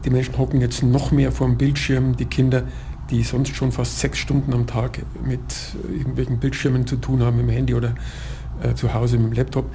die 0.04 0.10
Menschen 0.10 0.38
hocken 0.38 0.60
jetzt 0.60 0.82
noch 0.82 1.10
mehr 1.10 1.32
vor 1.32 1.46
dem 1.46 1.58
Bildschirm, 1.58 2.16
die 2.16 2.26
Kinder, 2.26 2.64
die 3.10 3.22
sonst 3.22 3.56
schon 3.56 3.72
fast 3.72 3.98
sechs 3.98 4.18
Stunden 4.18 4.52
am 4.52 4.66
Tag 4.66 5.00
mit 5.24 5.40
irgendwelchen 5.90 6.38
Bildschirmen 6.38 6.86
zu 6.86 6.96
tun 6.96 7.22
haben, 7.22 7.38
dem 7.38 7.48
Handy 7.48 7.74
oder 7.74 7.94
äh, 8.62 8.74
zu 8.74 8.94
Hause 8.94 9.18
mit 9.18 9.32
dem 9.32 9.36
Laptop 9.36 9.66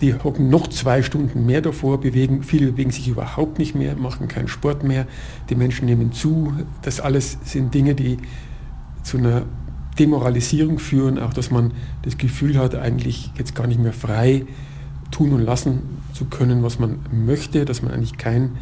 die 0.00 0.14
hocken 0.14 0.48
noch 0.48 0.68
zwei 0.68 1.02
Stunden 1.02 1.46
mehr 1.46 1.60
davor, 1.60 2.00
bewegen, 2.00 2.42
viele 2.42 2.72
bewegen 2.72 2.90
sich 2.90 3.08
überhaupt 3.08 3.58
nicht 3.58 3.74
mehr, 3.74 3.96
machen 3.96 4.28
keinen 4.28 4.48
Sport 4.48 4.84
mehr, 4.84 5.06
die 5.50 5.54
Menschen 5.54 5.86
nehmen 5.86 6.12
zu. 6.12 6.52
Das 6.82 7.00
alles 7.00 7.38
sind 7.44 7.74
Dinge, 7.74 7.94
die 7.94 8.18
zu 9.02 9.18
einer 9.18 9.42
Demoralisierung 9.98 10.78
führen, 10.78 11.18
auch 11.18 11.32
dass 11.32 11.50
man 11.50 11.72
das 12.02 12.18
Gefühl 12.18 12.58
hat, 12.58 12.74
eigentlich 12.76 13.32
jetzt 13.36 13.54
gar 13.54 13.66
nicht 13.66 13.80
mehr 13.80 13.92
frei 13.92 14.46
tun 15.10 15.32
und 15.32 15.42
lassen 15.42 15.80
zu 16.12 16.26
können, 16.26 16.62
was 16.62 16.78
man 16.78 16.98
möchte, 17.12 17.64
dass 17.64 17.82
man 17.82 17.92
eigentlich 17.92 18.18
kein 18.18 18.52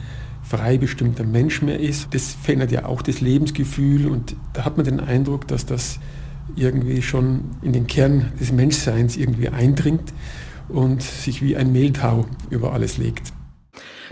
frei 0.42 0.78
bestimmter 0.78 1.24
Mensch 1.24 1.62
mehr 1.62 1.80
ist. 1.80 2.14
Das 2.14 2.36
verändert 2.40 2.70
ja 2.70 2.84
auch 2.84 3.02
das 3.02 3.20
Lebensgefühl 3.20 4.06
und 4.06 4.36
da 4.52 4.64
hat 4.64 4.76
man 4.76 4.86
den 4.86 5.00
Eindruck, 5.00 5.48
dass 5.48 5.66
das 5.66 5.98
irgendwie 6.54 7.02
schon 7.02 7.40
in 7.62 7.72
den 7.72 7.86
Kern 7.86 8.32
des 8.40 8.52
Menschseins 8.52 9.16
irgendwie 9.16 9.48
eindringt 9.48 10.12
und 10.68 11.02
sich 11.02 11.42
wie 11.42 11.56
ein 11.56 11.72
Mehltau 11.72 12.26
über 12.50 12.72
alles 12.72 12.98
legt. 12.98 13.32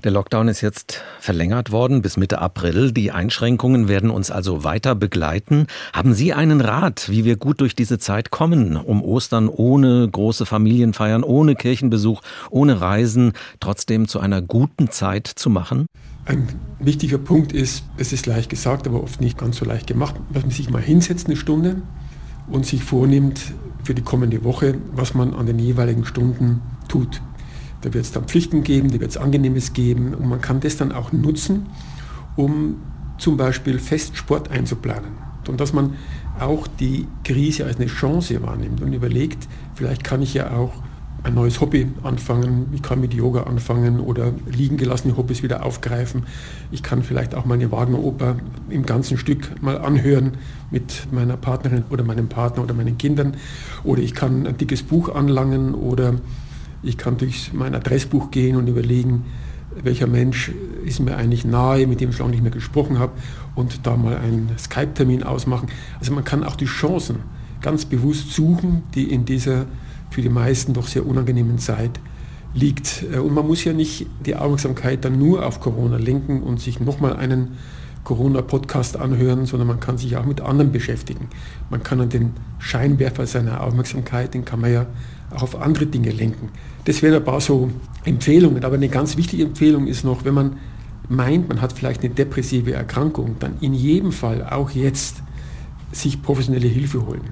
Der 0.03 0.11
Lockdown 0.11 0.49
ist 0.49 0.61
jetzt 0.61 1.03
verlängert 1.21 1.71
worden 1.71 2.03
bis 2.03 2.17
Mitte 2.17 2.41
April. 2.41 2.93
Die 2.93 3.13
Einschränkungen 3.13 3.87
werden 3.89 4.11
uns 4.11 4.31
also 4.31 4.65
weiter 4.65 4.95
begleiten. 4.95 5.67
Haben 5.93 6.15
Sie 6.15 6.33
einen 6.33 6.61
Rat, 6.61 7.09
wie 7.09 7.25
wir 7.25 7.37
gut 7.37 7.61
durch 7.61 7.77
diese 7.77 7.99
Zeit 7.99 8.31
kommen, 8.31 8.77
um 8.77 9.03
Ostern 9.03 9.49
ohne 9.49 10.09
große 10.11 10.47
Familienfeiern, 10.47 11.23
ohne 11.23 11.55
Kirchenbesuch, 11.55 12.23
ohne 12.51 12.81
Reisen 12.81 13.33
trotzdem 13.61 14.09
zu 14.09 14.19
einer 14.19 14.43
guten 14.43 14.91
Zeit 14.91 15.27
zu 15.27 15.49
machen? 15.51 15.87
Ein 16.27 16.49
wichtiger 16.81 17.19
Punkt 17.19 17.53
ist, 17.53 17.85
es 17.97 18.13
ist 18.13 18.27
leicht 18.27 18.51
gesagt, 18.51 18.89
aber 18.89 19.03
oft 19.03 19.21
nicht 19.21 19.39
ganz 19.39 19.59
so 19.59 19.65
leicht 19.65 19.87
gemacht, 19.87 20.17
dass 20.33 20.43
man 20.43 20.51
sich 20.51 20.71
mal 20.71 20.83
hinsetzt 20.83 21.27
eine 21.27 21.37
Stunde 21.37 21.83
und 22.49 22.67
sich 22.67 22.83
vornimmt, 22.83 23.41
für 23.85 23.95
die 23.95 24.03
kommende 24.03 24.45
Woche, 24.45 24.77
was 24.93 25.15
man 25.15 25.35
an 25.35 25.45
den 25.47 25.59
jeweiligen 25.59 26.07
Stunden 26.07 26.63
tut. 26.89 27.21
Da 27.85 27.93
wird 27.93 28.07
es 28.07 28.13
dann 28.13 28.25
Pflichten 28.25 28.63
geben, 28.63 28.91
da 28.91 28.99
wird 28.99 29.11
es 29.11 29.19
Angenehmes 29.19 29.75
geben 29.75 30.15
und 30.15 30.27
man 30.27 30.41
kann 30.41 30.61
das 30.61 30.79
dann 30.79 30.91
auch 30.91 31.13
nutzen, 31.13 31.67
um 32.35 32.77
zum 33.19 33.37
Beispiel 33.37 33.79
fest 33.79 34.17
Sport 34.17 34.51
einzuplanen. 34.51 35.11
Und 35.47 35.61
dass 35.61 35.75
man 35.75 35.95
auch 36.41 36.67
die 36.67 37.07
Krise 37.25 37.67
als 37.67 37.77
eine 37.77 37.87
Chance 37.87 38.43
wahrnimmt 38.43 38.81
und 38.81 38.95
überlegt, 38.95 39.47
vielleicht 39.75 40.03
kann 40.03 40.23
ich 40.23 40.33
ja 40.33 40.51
auch 40.53 40.73
ein 41.25 41.35
neues 41.35 41.61
Hobby 41.61 41.87
anfangen, 42.03 42.69
ich 42.73 42.83
kann 42.83 43.01
mit 43.01 43.13
Yoga 43.13 43.43
anfangen 43.43 44.01
oder 44.01 44.33
liegen 44.47 44.79
gelassene 44.79 45.17
Hobbys 45.19 45.43
wieder 45.43 45.65
aufgreifen. 45.65 46.25
Ich 46.71 46.83
kann 46.83 47.03
vielleicht 47.03 47.35
auch 47.35 47.45
meine 47.45 47.71
Wagner-Oper 47.71 48.37
im 48.71 48.85
ganzen 48.85 49.19
Stück 49.19 49.63
mal 49.63 49.79
anhören 49.79 50.33
mit 50.71 51.07
meiner 51.13 51.37
Partnerin 51.37 51.85
oder 51.91 52.05
meinem 52.05 52.29
Partner 52.29 52.63
oder 52.63 52.75
meinen 52.75 52.97
Kindern. 52.97 53.37
Oder 53.85 54.03
ich 54.03 54.15
kann 54.15 54.47
ein 54.47 54.57
dickes 54.57 54.83
Buch 54.83 55.15
anlangen 55.15 55.75
oder 55.75 56.15
ich 56.85 56.99
kann 56.99 57.17
durch 57.17 57.53
mein 57.53 57.75
Adressbuch 57.75 58.31
gehen 58.31 58.57
und 58.57 58.69
überlegen, 58.69 59.25
welcher 59.83 60.07
Mensch 60.07 60.53
ist 60.85 61.01
mir 61.01 61.17
eigentlich 61.17 61.45
nahe, 61.45 61.87
mit 61.87 62.01
dem 62.01 62.11
ich 62.11 62.19
lange 62.19 62.33
nicht 62.33 62.43
mehr 62.43 62.53
gesprochen 62.53 62.99
habe 62.99 63.13
und 63.55 63.87
da 63.87 63.97
mal 63.97 64.17
einen 64.17 64.51
Skype-Termin 64.59 65.23
ausmachen. 65.23 65.69
Also 65.99 66.13
man 66.13 66.25
kann 66.25 66.45
auch 66.45 66.57
die 66.57 66.67
Chancen 66.67 67.17
ganz 67.61 67.85
bewusst 67.85 68.33
suchen, 68.33 68.83
die 68.95 69.11
in 69.11 69.25
dieser 69.25 69.67
für 70.11 70.23
die 70.23 70.29
meisten 70.29 70.75
doch 70.75 70.87
sehr 70.87 71.05
unangenehmen 71.07 71.59
Zeit 71.59 71.99
liegt. 72.55 73.05
Äh, 73.13 73.19
und 73.19 73.35
man 73.35 73.47
muss 73.47 73.65
ja 73.65 73.73
nicht 73.73 74.07
die 74.25 74.37
Aufmerksamkeit 74.37 75.05
dann 75.05 75.19
nur 75.19 75.45
auf 75.45 75.61
Corona 75.61 75.97
lenken 75.97 76.43
und 76.43 76.61
sich 76.61 76.79
nochmal 76.79 77.17
einen 77.17 77.57
Corona-Podcast 78.05 78.99
anhören, 78.99 79.47
sondern 79.47 79.67
man 79.67 79.81
kann 79.81 79.99
sich 79.99 80.17
auch 80.17 80.27
mit 80.27 80.41
anderen 80.41 80.73
beschäftigen. 80.73 81.29
Man 81.71 81.83
kann 81.83 82.01
an 82.01 82.11
den 82.11 82.33
Scheinwerfer 82.59 83.27
seiner 83.27 83.63
Aufmerksamkeit, 83.63 84.35
den 84.35 84.45
kann 84.45 84.61
man 84.61 84.73
ja 84.73 84.87
auf 85.35 85.61
andere 85.61 85.87
Dinge 85.87 86.11
lenken. 86.11 86.51
Das 86.85 87.03
wären 87.03 87.15
ein 87.15 87.25
paar 87.25 87.41
so 87.41 87.71
Empfehlungen. 88.05 88.65
Aber 88.65 88.77
eine 88.77 88.89
ganz 88.89 89.17
wichtige 89.17 89.45
Empfehlung 89.45 89.87
ist 89.87 90.05
noch, 90.05 90.25
wenn 90.25 90.35
man 90.35 90.57
meint, 91.09 91.49
man 91.49 91.61
hat 91.61 91.73
vielleicht 91.73 92.03
eine 92.03 92.15
depressive 92.15 92.73
Erkrankung, 92.73 93.37
dann 93.39 93.55
in 93.61 93.75
jedem 93.75 94.13
Fall 94.13 94.47
auch 94.49 94.71
jetzt 94.71 95.23
sich 95.93 96.23
professionelle 96.23 96.67
Hilfe 96.67 97.07
holen. 97.07 97.23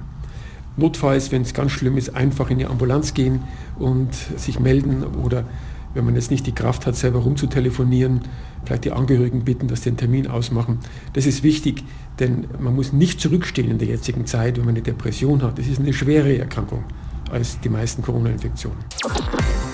Notfalls, 0.77 1.31
wenn 1.31 1.43
es 1.43 1.53
ganz 1.53 1.71
schlimm 1.71 1.97
ist, 1.97 2.15
einfach 2.15 2.49
in 2.49 2.57
die 2.57 2.65
Ambulanz 2.65 3.13
gehen 3.13 3.41
und 3.77 4.13
sich 4.13 4.59
melden 4.59 5.03
oder 5.03 5.45
wenn 5.93 6.05
man 6.05 6.15
jetzt 6.15 6.31
nicht 6.31 6.47
die 6.47 6.53
Kraft 6.53 6.87
hat, 6.87 6.95
selber 6.95 7.19
rumzutelefonieren, 7.19 8.21
vielleicht 8.65 8.85
die 8.85 8.91
Angehörigen 8.91 9.43
bitten, 9.43 9.67
dass 9.67 9.83
sie 9.83 9.89
einen 9.89 9.97
Termin 9.97 10.25
ausmachen. 10.25 10.79
Das 11.13 11.27
ist 11.27 11.43
wichtig, 11.43 11.83
denn 12.19 12.47
man 12.59 12.75
muss 12.75 12.93
nicht 12.93 13.21
zurückstehen 13.21 13.69
in 13.69 13.77
der 13.77 13.87
jetzigen 13.87 14.25
Zeit, 14.25 14.57
wenn 14.57 14.65
man 14.65 14.73
eine 14.73 14.83
Depression 14.83 15.43
hat. 15.43 15.59
Das 15.59 15.67
ist 15.67 15.79
eine 15.79 15.93
schwere 15.93 16.35
Erkrankung 16.35 16.83
als 17.33 17.59
die 17.59 17.69
meisten 17.69 18.01
Corona-Infektionen. 18.01 18.77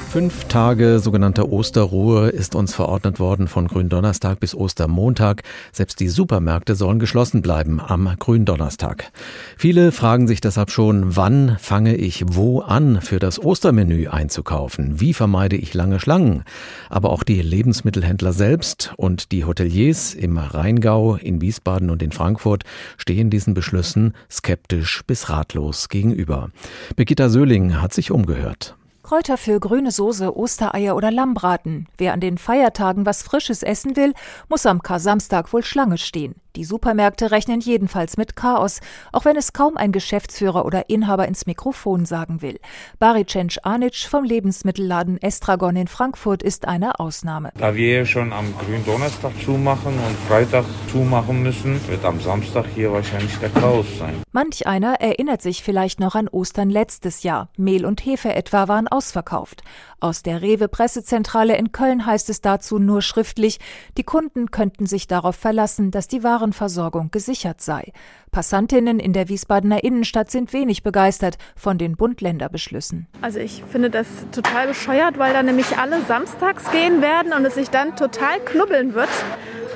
Fünf 0.10 0.46
Tage 0.46 0.98
sogenannter 0.98 1.52
Osterruhe 1.52 2.30
ist 2.30 2.56
uns 2.56 2.74
verordnet 2.74 3.20
worden 3.20 3.48
von 3.48 3.68
Gründonnerstag 3.68 4.40
bis 4.40 4.56
Ostermontag. 4.56 5.44
Selbst 5.72 6.00
die 6.00 6.10
Supermärkte 6.10 6.74
sollen 6.74 6.98
geschlossen 6.98 7.44
bleiben 7.44 7.80
am 7.80 8.16
Gründonnerstag. 8.18 9.12
Viele 9.56 9.92
fragen 9.92 10.28
sich 10.28 10.42
deshalb 10.42 10.72
schon, 10.72 11.16
wann 11.16 11.58
fange 11.60 11.96
ich 11.96 12.24
wo 12.26 12.62
an, 12.62 13.02
für 13.02 13.20
das 13.20 13.38
Ostermenü 13.38 14.08
einzukaufen? 14.08 15.00
Wie 15.00 15.14
vermeide 15.14 15.58
ich 15.58 15.76
lange 15.76 16.00
Schlangen? 16.00 16.44
Aber 16.90 17.12
auch 17.12 17.22
die 17.22 17.44
Lebensmittelhändler 17.44 18.34
selbst 18.34 18.94
und 18.98 19.32
die 19.32 19.46
Hoteliers 19.46 20.16
im 20.16 20.40
Rheingau, 20.40 21.18
in 21.18 21.40
Wiesbaden 21.40 21.92
und 21.92 22.02
in 22.02 22.12
Frankfurt 22.12 22.64
stehen 22.98 23.30
diesen 23.30 23.54
Beschlüssen 23.54 24.16
skeptisch 24.32 25.04
bis 25.06 25.30
ratlos 25.30 25.88
gegenüber. 25.88 26.50
Birgitta 26.96 27.30
Söhling 27.30 27.80
hat 27.80 27.94
sich 27.94 28.10
umgehört. 28.10 28.76
Kräuter 29.10 29.38
für 29.38 29.60
grüne 29.60 29.90
Soße, 29.90 30.38
Ostereier 30.38 30.96
oder 30.96 31.10
Lammbraten. 31.10 31.88
Wer 31.98 32.14
an 32.14 32.20
den 32.20 32.38
Feiertagen 32.38 33.08
was 33.08 33.24
Frisches 33.24 33.64
essen 33.64 33.96
will, 33.96 34.14
muss 34.50 34.68
am 34.68 34.84
Kar-Samstag 34.84 35.52
wohl 35.52 35.64
Schlange 35.64 35.98
stehen. 35.98 36.36
Die 36.56 36.66
Supermärkte 36.66 37.32
rechnen 37.32 37.62
jedenfalls 37.62 38.18
mit 38.18 38.36
Chaos, 38.36 38.82
auch 39.12 39.24
wenn 39.24 39.38
es 39.38 39.54
kaum 39.54 39.78
ein 39.78 39.92
Geschäftsführer 39.92 40.66
oder 40.66 40.90
Inhaber 40.90 41.28
ins 41.28 41.46
Mikrofon 41.46 42.06
sagen 42.06 42.42
will. 42.42 42.60
Baricenc 42.98 43.58
Anic 43.64 43.96
vom 43.96 44.24
Lebensmittelladen 44.24 45.22
Estragon 45.22 45.76
in 45.76 45.88
Frankfurt 45.88 46.44
ist 46.44 46.68
eine 46.68 47.00
Ausnahme. 47.00 47.52
Da 47.58 47.76
wir 47.76 48.06
schon 48.06 48.34
am 48.34 48.54
Gründonnerstag 48.58 49.32
zumachen 49.46 49.94
und 49.94 50.18
Freitag 50.28 50.66
zumachen 50.92 51.44
müssen, 51.44 51.80
wird 51.88 52.04
am 52.04 52.20
Samstag 52.20 52.66
hier 52.76 52.92
wahrscheinlich 52.92 53.38
der 53.38 53.50
Chaos 53.50 53.86
sein. 53.98 54.16
Manch 54.32 54.66
einer 54.68 54.96
erinnert 54.96 55.42
sich 55.42 55.64
vielleicht 55.64 56.00
noch 56.00 56.16
an 56.16 56.28
Ostern 56.28 56.70
letztes 56.70 57.24
Jahr. 57.24 57.50
Mehl 57.58 57.86
und 57.86 58.04
Hefe 58.06 58.34
etwa 58.34 58.68
waren 58.68 58.88
ausverkauft. 59.00 59.64
Aus 60.02 60.24
der 60.24 60.42
Rewe 60.42 60.70
Pressezentrale 60.70 61.58
in 61.58 61.74
Köln 61.74 62.06
heißt 62.06 62.30
es 62.30 62.40
dazu 62.40 62.80
nur 62.80 63.02
schriftlich, 63.02 63.60
die 63.98 64.04
Kunden 64.04 64.50
könnten 64.50 64.86
sich 64.86 65.08
darauf 65.08 65.36
verlassen, 65.36 65.92
dass 65.92 66.08
die 66.08 66.24
Warenversorgung 66.24 67.12
gesichert 67.12 67.60
sei. 67.60 67.92
Passantinnen 68.32 69.00
in 69.02 69.12
der 69.12 69.28
Wiesbadener 69.28 69.84
Innenstadt 69.84 70.32
sind 70.32 70.54
wenig 70.54 70.84
begeistert 70.84 71.38
von 71.58 71.78
den 71.78 71.98
Bund-Länder-Beschlüssen. 71.98 73.08
Also 73.22 73.40
ich 73.40 73.62
finde 73.70 73.90
das 73.90 74.08
total 74.32 74.68
bescheuert, 74.68 75.20
weil 75.20 75.34
da 75.34 75.44
nämlich 75.44 75.78
alle 75.78 76.02
samstags 76.04 76.72
gehen 76.72 77.02
werden 77.02 77.34
und 77.34 77.44
es 77.44 77.56
sich 77.56 77.70
dann 77.70 77.98
total 77.98 78.40
knubbeln 78.46 78.94
wird 78.94 79.10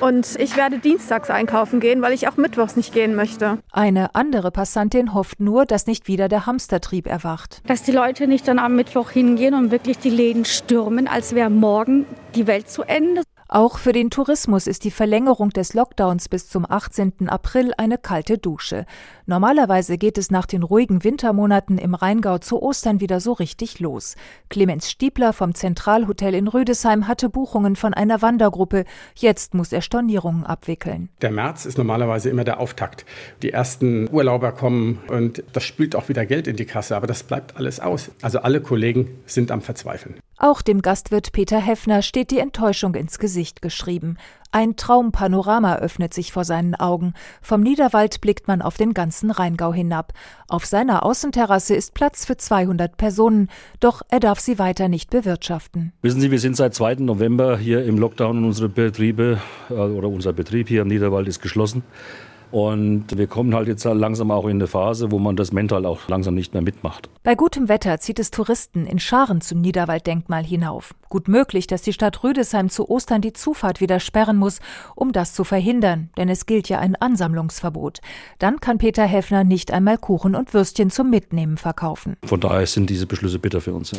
Und 0.00 0.38
ich 0.38 0.56
werde 0.56 0.78
dienstags 0.78 1.30
einkaufen 1.30 1.80
gehen, 1.80 2.02
weil 2.02 2.12
ich 2.12 2.28
auch 2.28 2.36
mittwochs 2.36 2.76
nicht 2.76 2.92
gehen 2.92 3.14
möchte. 3.14 3.58
Eine 3.72 4.14
andere 4.14 4.50
Passantin 4.50 5.14
hofft 5.14 5.40
nur, 5.40 5.66
dass 5.66 5.86
nicht 5.86 6.08
wieder 6.08 6.28
der 6.28 6.46
Hamstertrieb 6.46 7.06
erwacht. 7.06 7.62
Dass 7.66 7.82
die 7.82 7.92
Leute 7.92 8.26
nicht 8.26 8.46
dann 8.48 8.58
am 8.58 8.76
Mittwoch 8.76 9.10
hingehen 9.10 9.54
und 9.54 9.70
wirklich 9.70 9.98
die 9.98 10.10
Läden 10.14 10.44
stürmen, 10.44 11.08
als 11.08 11.34
wäre 11.34 11.50
morgen 11.50 12.06
die 12.34 12.46
Welt 12.46 12.70
zu 12.70 12.82
Ende. 12.82 13.22
Auch 13.48 13.78
für 13.78 13.92
den 13.92 14.10
Tourismus 14.10 14.66
ist 14.66 14.84
die 14.84 14.90
Verlängerung 14.90 15.50
des 15.50 15.74
Lockdowns 15.74 16.28
bis 16.28 16.48
zum 16.48 16.68
18. 16.68 17.28
April 17.28 17.72
eine 17.76 17.98
kalte 17.98 18.38
Dusche. 18.38 18.86
Normalerweise 19.26 19.96
geht 19.96 20.18
es 20.18 20.30
nach 20.30 20.44
den 20.44 20.62
ruhigen 20.62 21.02
Wintermonaten 21.02 21.78
im 21.78 21.94
Rheingau 21.94 22.36
zu 22.36 22.62
Ostern 22.62 23.00
wieder 23.00 23.20
so 23.20 23.32
richtig 23.32 23.80
los. 23.80 24.16
Clemens 24.50 24.90
Stiebler 24.90 25.32
vom 25.32 25.54
Zentralhotel 25.54 26.34
in 26.34 26.46
Rüdesheim 26.46 27.08
hatte 27.08 27.30
Buchungen 27.30 27.74
von 27.74 27.94
einer 27.94 28.20
Wandergruppe. 28.20 28.84
Jetzt 29.14 29.54
muss 29.54 29.72
er 29.72 29.80
Stornierungen 29.80 30.44
abwickeln. 30.44 31.08
Der 31.22 31.30
März 31.30 31.64
ist 31.64 31.78
normalerweise 31.78 32.28
immer 32.28 32.44
der 32.44 32.60
Auftakt. 32.60 33.06
Die 33.40 33.50
ersten 33.50 34.12
Urlauber 34.12 34.52
kommen 34.52 35.00
und 35.08 35.42
das 35.54 35.64
spült 35.64 35.96
auch 35.96 36.10
wieder 36.10 36.26
Geld 36.26 36.46
in 36.46 36.56
die 36.56 36.66
Kasse, 36.66 36.94
aber 36.94 37.06
das 37.06 37.22
bleibt 37.22 37.56
alles 37.56 37.80
aus. 37.80 38.10
Also 38.20 38.40
alle 38.40 38.60
Kollegen 38.60 39.08
sind 39.24 39.50
am 39.50 39.62
Verzweifeln. 39.62 40.16
Auch 40.36 40.62
dem 40.62 40.82
Gastwirt 40.82 41.32
Peter 41.32 41.60
Heffner 41.60 42.02
steht 42.02 42.30
die 42.30 42.40
Enttäuschung 42.40 42.94
ins 42.96 43.18
Gesicht 43.18 43.62
geschrieben. 43.62 44.18
Ein 44.54 44.76
Traumpanorama 44.76 45.78
öffnet 45.78 46.14
sich 46.14 46.30
vor 46.30 46.44
seinen 46.44 46.76
Augen. 46.76 47.14
Vom 47.42 47.60
Niederwald 47.60 48.20
blickt 48.20 48.46
man 48.46 48.62
auf 48.62 48.76
den 48.76 48.94
ganzen 48.94 49.32
Rheingau 49.32 49.74
hinab. 49.74 50.12
Auf 50.46 50.64
seiner 50.64 51.04
Außenterrasse 51.04 51.74
ist 51.74 51.92
Platz 51.92 52.24
für 52.24 52.36
200 52.36 52.96
Personen, 52.96 53.48
doch 53.80 54.02
er 54.10 54.20
darf 54.20 54.38
sie 54.38 54.60
weiter 54.60 54.86
nicht 54.86 55.10
bewirtschaften. 55.10 55.92
Wissen 56.02 56.20
Sie, 56.20 56.30
wir 56.30 56.38
sind 56.38 56.54
seit 56.54 56.72
2. 56.72 57.00
November 57.00 57.58
hier 57.58 57.84
im 57.84 57.98
Lockdown 57.98 58.38
und 58.38 58.44
unsere 58.44 58.68
Betriebe 58.68 59.40
äh, 59.70 59.74
oder 59.74 60.08
unser 60.08 60.32
Betrieb 60.32 60.68
hier 60.68 60.82
im 60.82 60.88
Niederwald 60.88 61.26
ist 61.26 61.42
geschlossen. 61.42 61.82
Und 62.54 63.18
wir 63.18 63.26
kommen 63.26 63.52
halt 63.52 63.66
jetzt 63.66 63.82
langsam 63.82 64.30
auch 64.30 64.44
in 64.44 64.58
eine 64.58 64.68
Phase, 64.68 65.10
wo 65.10 65.18
man 65.18 65.34
das 65.34 65.50
mental 65.50 65.84
auch 65.84 66.06
langsam 66.06 66.36
nicht 66.36 66.52
mehr 66.52 66.62
mitmacht. 66.62 67.10
Bei 67.24 67.34
gutem 67.34 67.68
Wetter 67.68 67.98
zieht 67.98 68.20
es 68.20 68.30
Touristen 68.30 68.86
in 68.86 69.00
Scharen 69.00 69.40
zum 69.40 69.60
Niederwalddenkmal 69.60 70.44
hinauf. 70.44 70.94
Gut 71.08 71.26
möglich, 71.26 71.66
dass 71.66 71.82
die 71.82 71.92
Stadt 71.92 72.22
Rüdesheim 72.22 72.70
zu 72.70 72.88
Ostern 72.88 73.22
die 73.22 73.32
Zufahrt 73.32 73.80
wieder 73.80 73.98
sperren 73.98 74.36
muss, 74.36 74.60
um 74.94 75.10
das 75.10 75.34
zu 75.34 75.42
verhindern, 75.42 76.10
denn 76.16 76.28
es 76.28 76.46
gilt 76.46 76.68
ja 76.68 76.78
ein 76.78 76.94
Ansammlungsverbot. 76.94 77.98
Dann 78.38 78.60
kann 78.60 78.78
Peter 78.78 79.04
Heffner 79.04 79.42
nicht 79.42 79.72
einmal 79.72 79.98
Kuchen 79.98 80.36
und 80.36 80.54
Würstchen 80.54 80.90
zum 80.90 81.10
Mitnehmen 81.10 81.56
verkaufen. 81.56 82.14
Von 82.24 82.38
daher 82.38 82.68
sind 82.68 82.88
diese 82.88 83.08
Beschlüsse 83.08 83.40
bitter 83.40 83.60
für 83.60 83.74
uns. 83.74 83.90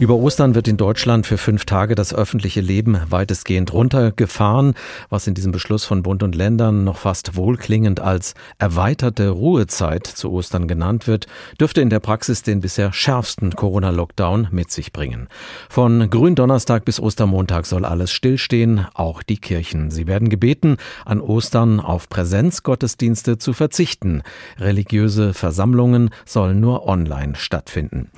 Über 0.00 0.16
Ostern 0.16 0.56
wird 0.56 0.66
in 0.66 0.76
Deutschland 0.76 1.24
für 1.24 1.38
fünf 1.38 1.66
Tage 1.66 1.94
das 1.94 2.12
öffentliche 2.12 2.60
Leben 2.60 3.00
weitestgehend 3.10 3.72
runtergefahren, 3.72 4.74
was 5.08 5.28
in 5.28 5.34
diesem 5.34 5.52
Beschluss 5.52 5.84
von 5.84 6.02
Bund 6.02 6.24
und 6.24 6.34
Ländern 6.34 6.82
noch 6.82 6.96
fast 6.96 7.36
wohlklingend 7.36 8.00
als 8.00 8.34
erweiterte 8.58 9.28
Ruhezeit 9.28 10.04
zu 10.08 10.32
Ostern 10.32 10.66
genannt 10.66 11.06
wird, 11.06 11.28
dürfte 11.60 11.80
in 11.80 11.90
der 11.90 12.00
Praxis 12.00 12.42
den 12.42 12.60
bisher 12.60 12.92
schärfsten 12.92 13.54
Corona-Lockdown 13.54 14.48
mit 14.50 14.72
sich 14.72 14.92
bringen. 14.92 15.28
Von 15.68 16.10
Gründonnerstag 16.10 16.84
bis 16.84 16.98
Ostermontag 16.98 17.64
soll 17.64 17.84
alles 17.84 18.10
stillstehen, 18.10 18.86
auch 18.94 19.22
die 19.22 19.38
Kirchen. 19.38 19.92
Sie 19.92 20.08
werden 20.08 20.28
gebeten, 20.28 20.76
an 21.04 21.20
Ostern 21.20 21.78
auf 21.78 22.08
Präsenzgottesdienste 22.08 23.38
zu 23.38 23.52
verzichten. 23.52 24.22
Religiöse 24.58 25.34
Versammlungen 25.34 26.10
sollen 26.24 26.58
nur 26.58 26.88
online 26.88 27.36
stattfinden. 27.36 28.10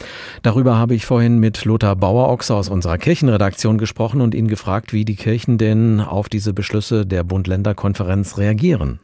Darüber 0.43 0.79
habe 0.79 0.95
ich 0.95 1.05
vorhin 1.05 1.39
mit 1.39 1.66
Lothar 1.67 1.97
Bauer-Ochse 1.97 2.55
aus 2.55 2.69
unserer 2.69 2.97
Kirchenredaktion 2.97 3.77
gesprochen 3.77 4.21
und 4.21 4.35
ihn 4.35 4.49
gefragt, 4.49 4.93
wie 4.93 5.05
die 5.05 5.17
Kirchen 5.17 5.59
denn 5.59 6.01
auf 6.01 6.29
diese 6.29 6.55
Beschlüsse 6.55 7.05
der 7.05 7.25
Bund-Länder-Konferenz 7.25 8.39
reagieren. 8.39 9.01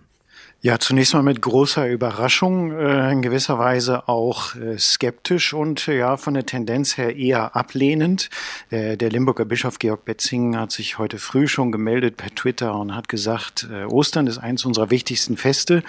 Ja, 0.64 0.78
zunächst 0.78 1.12
mal 1.12 1.24
mit 1.24 1.42
großer 1.42 1.88
Überraschung, 1.88 2.70
äh, 2.70 3.10
in 3.10 3.20
gewisser 3.20 3.58
Weise 3.58 4.08
auch 4.08 4.54
äh, 4.54 4.78
skeptisch 4.78 5.54
und 5.54 5.88
ja, 5.88 6.16
von 6.16 6.34
der 6.34 6.46
Tendenz 6.46 6.96
her 6.96 7.16
eher 7.16 7.56
ablehnend. 7.56 8.30
Äh, 8.70 8.96
der 8.96 9.10
Limburger 9.10 9.44
Bischof 9.44 9.80
Georg 9.80 10.04
Betzing 10.04 10.56
hat 10.56 10.70
sich 10.70 10.98
heute 10.98 11.18
früh 11.18 11.48
schon 11.48 11.72
gemeldet 11.72 12.16
per 12.16 12.32
Twitter 12.32 12.76
und 12.76 12.94
hat 12.94 13.08
gesagt, 13.08 13.66
Ostern 13.88 14.28
ist 14.28 14.38
eins 14.38 14.64
unserer 14.64 14.90
wichtigsten 14.90 15.36
Feste 15.36 15.82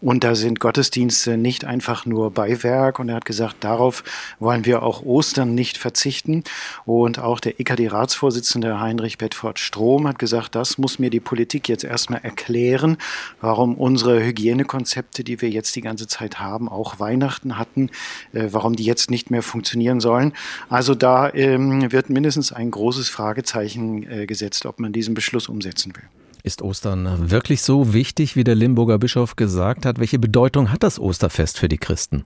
und 0.00 0.22
da 0.22 0.36
sind 0.36 0.60
Gottesdienste 0.60 1.36
nicht 1.36 1.64
einfach 1.64 2.06
nur 2.06 2.30
Beiwerk 2.30 3.00
und 3.00 3.08
er 3.08 3.16
hat 3.16 3.24
gesagt, 3.24 3.56
darauf 3.64 4.04
wollen 4.38 4.64
wir 4.64 4.84
auch 4.84 5.02
Ostern 5.02 5.56
nicht 5.56 5.76
verzichten. 5.76 6.44
Und 6.86 7.18
auch 7.18 7.40
der 7.40 7.58
EKD-Ratsvorsitzende 7.58 8.78
Heinrich 8.78 9.18
Bedford 9.18 9.58
Strom 9.58 10.06
hat 10.06 10.20
gesagt, 10.20 10.54
das 10.54 10.78
muss 10.78 11.00
mir 11.00 11.10
die 11.10 11.18
Politik 11.18 11.68
jetzt 11.68 11.82
erstmal 11.82 12.20
erklären, 12.22 12.96
warum 13.40 13.74
unsere 13.74 14.19
Hygienekonzepte, 14.24 15.24
die 15.24 15.40
wir 15.40 15.50
jetzt 15.50 15.74
die 15.76 15.80
ganze 15.80 16.06
Zeit 16.06 16.40
haben, 16.40 16.68
auch 16.68 16.98
Weihnachten 17.00 17.58
hatten, 17.58 17.90
äh, 18.32 18.48
warum 18.50 18.76
die 18.76 18.84
jetzt 18.84 19.10
nicht 19.10 19.30
mehr 19.30 19.42
funktionieren 19.42 20.00
sollen. 20.00 20.32
Also 20.68 20.94
da 20.94 21.32
ähm, 21.32 21.92
wird 21.92 22.10
mindestens 22.10 22.52
ein 22.52 22.70
großes 22.70 23.08
Fragezeichen 23.08 24.10
äh, 24.10 24.26
gesetzt, 24.26 24.66
ob 24.66 24.80
man 24.80 24.92
diesen 24.92 25.14
Beschluss 25.14 25.48
umsetzen 25.48 25.94
will. 25.96 26.04
Ist 26.42 26.62
Ostern 26.62 27.30
wirklich 27.30 27.60
so 27.62 27.92
wichtig, 27.92 28.34
wie 28.34 28.44
der 28.44 28.54
Limburger 28.54 28.98
Bischof 28.98 29.36
gesagt 29.36 29.84
hat? 29.84 29.98
Welche 29.98 30.18
Bedeutung 30.18 30.72
hat 30.72 30.82
das 30.82 30.98
Osterfest 30.98 31.58
für 31.58 31.68
die 31.68 31.78
Christen? 31.78 32.24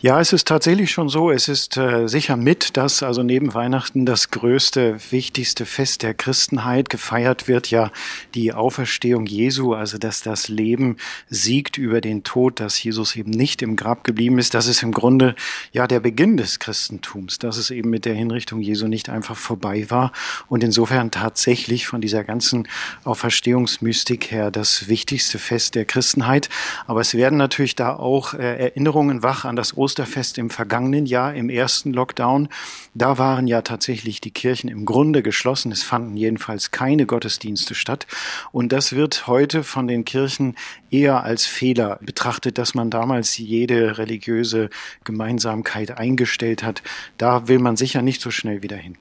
Ja, 0.00 0.20
es 0.20 0.32
ist 0.32 0.48
tatsächlich 0.48 0.90
schon 0.90 1.08
so. 1.08 1.30
Es 1.30 1.48
ist 1.48 1.76
äh, 1.76 2.06
sicher 2.06 2.36
mit, 2.36 2.76
dass 2.76 3.02
also 3.02 3.22
neben 3.22 3.54
Weihnachten 3.54 4.06
das 4.06 4.30
größte, 4.30 4.98
wichtigste 5.10 5.66
Fest 5.66 6.02
der 6.02 6.14
Christenheit 6.14 6.88
gefeiert 6.88 7.48
wird, 7.48 7.70
ja 7.70 7.90
die 8.34 8.52
Auferstehung 8.52 9.26
Jesu, 9.26 9.74
also 9.74 9.98
dass 9.98 10.22
das 10.22 10.48
Leben 10.48 10.96
siegt 11.28 11.78
über 11.78 12.00
den 12.00 12.22
Tod, 12.22 12.60
dass 12.60 12.82
Jesus 12.82 13.16
eben 13.16 13.30
nicht 13.30 13.62
im 13.62 13.76
Grab 13.76 14.04
geblieben 14.04 14.38
ist. 14.38 14.54
Das 14.54 14.66
ist 14.66 14.82
im 14.82 14.92
Grunde 14.92 15.34
ja 15.72 15.86
der 15.86 16.00
Beginn 16.00 16.36
des 16.36 16.58
Christentums, 16.58 17.38
dass 17.38 17.56
es 17.56 17.70
eben 17.70 17.90
mit 17.90 18.04
der 18.04 18.14
Hinrichtung 18.14 18.60
Jesu 18.60 18.86
nicht 18.86 19.08
einfach 19.08 19.36
vorbei 19.36 19.90
war 19.90 20.12
und 20.48 20.64
insofern 20.64 21.10
tatsächlich 21.10 21.86
von 21.86 22.00
dieser 22.00 22.24
ganzen 22.24 22.68
Auferstehungsmystik 23.04 24.30
her 24.30 24.50
das 24.50 24.88
wichtigste 24.88 25.38
Fest 25.38 25.74
der 25.74 25.84
Christenheit. 25.84 26.48
Aber 26.86 27.00
es 27.00 27.14
werden 27.14 27.36
natürlich 27.36 27.74
da 27.74 27.94
auch 27.94 28.34
äh, 28.34 28.58
Erinnerungen 28.58 29.22
wach 29.22 29.44
an 29.44 29.57
das 29.58 29.76
Osterfest 29.76 30.38
im 30.38 30.48
vergangenen 30.48 31.04
Jahr, 31.04 31.34
im 31.34 31.50
ersten 31.50 31.92
Lockdown. 31.92 32.48
Da 32.94 33.18
waren 33.18 33.46
ja 33.46 33.62
tatsächlich 33.62 34.20
die 34.20 34.30
Kirchen 34.30 34.68
im 34.68 34.84
Grunde 34.84 35.22
geschlossen. 35.22 35.72
Es 35.72 35.82
fanden 35.82 36.16
jedenfalls 36.16 36.70
keine 36.70 37.04
Gottesdienste 37.04 37.74
statt. 37.74 38.06
Und 38.52 38.72
das 38.72 38.94
wird 38.94 39.26
heute 39.26 39.64
von 39.64 39.88
den 39.88 40.04
Kirchen 40.04 40.54
eher 40.90 41.24
als 41.24 41.44
Fehler 41.44 41.98
betrachtet, 42.00 42.56
dass 42.56 42.74
man 42.74 42.90
damals 42.90 43.36
jede 43.36 43.98
religiöse 43.98 44.70
Gemeinsamkeit 45.04 45.98
eingestellt 45.98 46.62
hat. 46.62 46.82
Da 47.18 47.48
will 47.48 47.58
man 47.58 47.76
sicher 47.76 48.00
nicht 48.00 48.22
so 48.22 48.30
schnell 48.30 48.62
wieder 48.62 48.76
hin. 48.76 48.96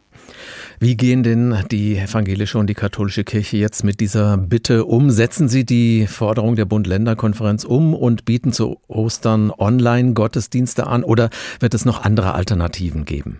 Wie 0.79 0.97
gehen 0.97 1.23
denn 1.23 1.55
die 1.71 1.97
evangelische 1.97 2.57
und 2.57 2.67
die 2.67 2.73
katholische 2.73 3.23
Kirche 3.23 3.57
jetzt 3.57 3.83
mit 3.83 3.99
dieser 3.99 4.37
Bitte 4.37 4.85
um? 4.85 5.09
Setzen 5.09 5.49
Sie 5.49 5.65
die 5.65 6.07
Forderung 6.07 6.55
der 6.55 6.65
Bund-Länder-Konferenz 6.65 7.63
um 7.63 7.93
und 7.93 8.25
bieten 8.25 8.53
zu 8.53 8.79
Ostern 8.87 9.51
Online-Gottesdienste 9.51 10.87
an 10.87 11.03
oder 11.03 11.29
wird 11.59 11.73
es 11.73 11.85
noch 11.85 12.03
andere 12.03 12.33
Alternativen 12.33 13.05
geben? 13.05 13.39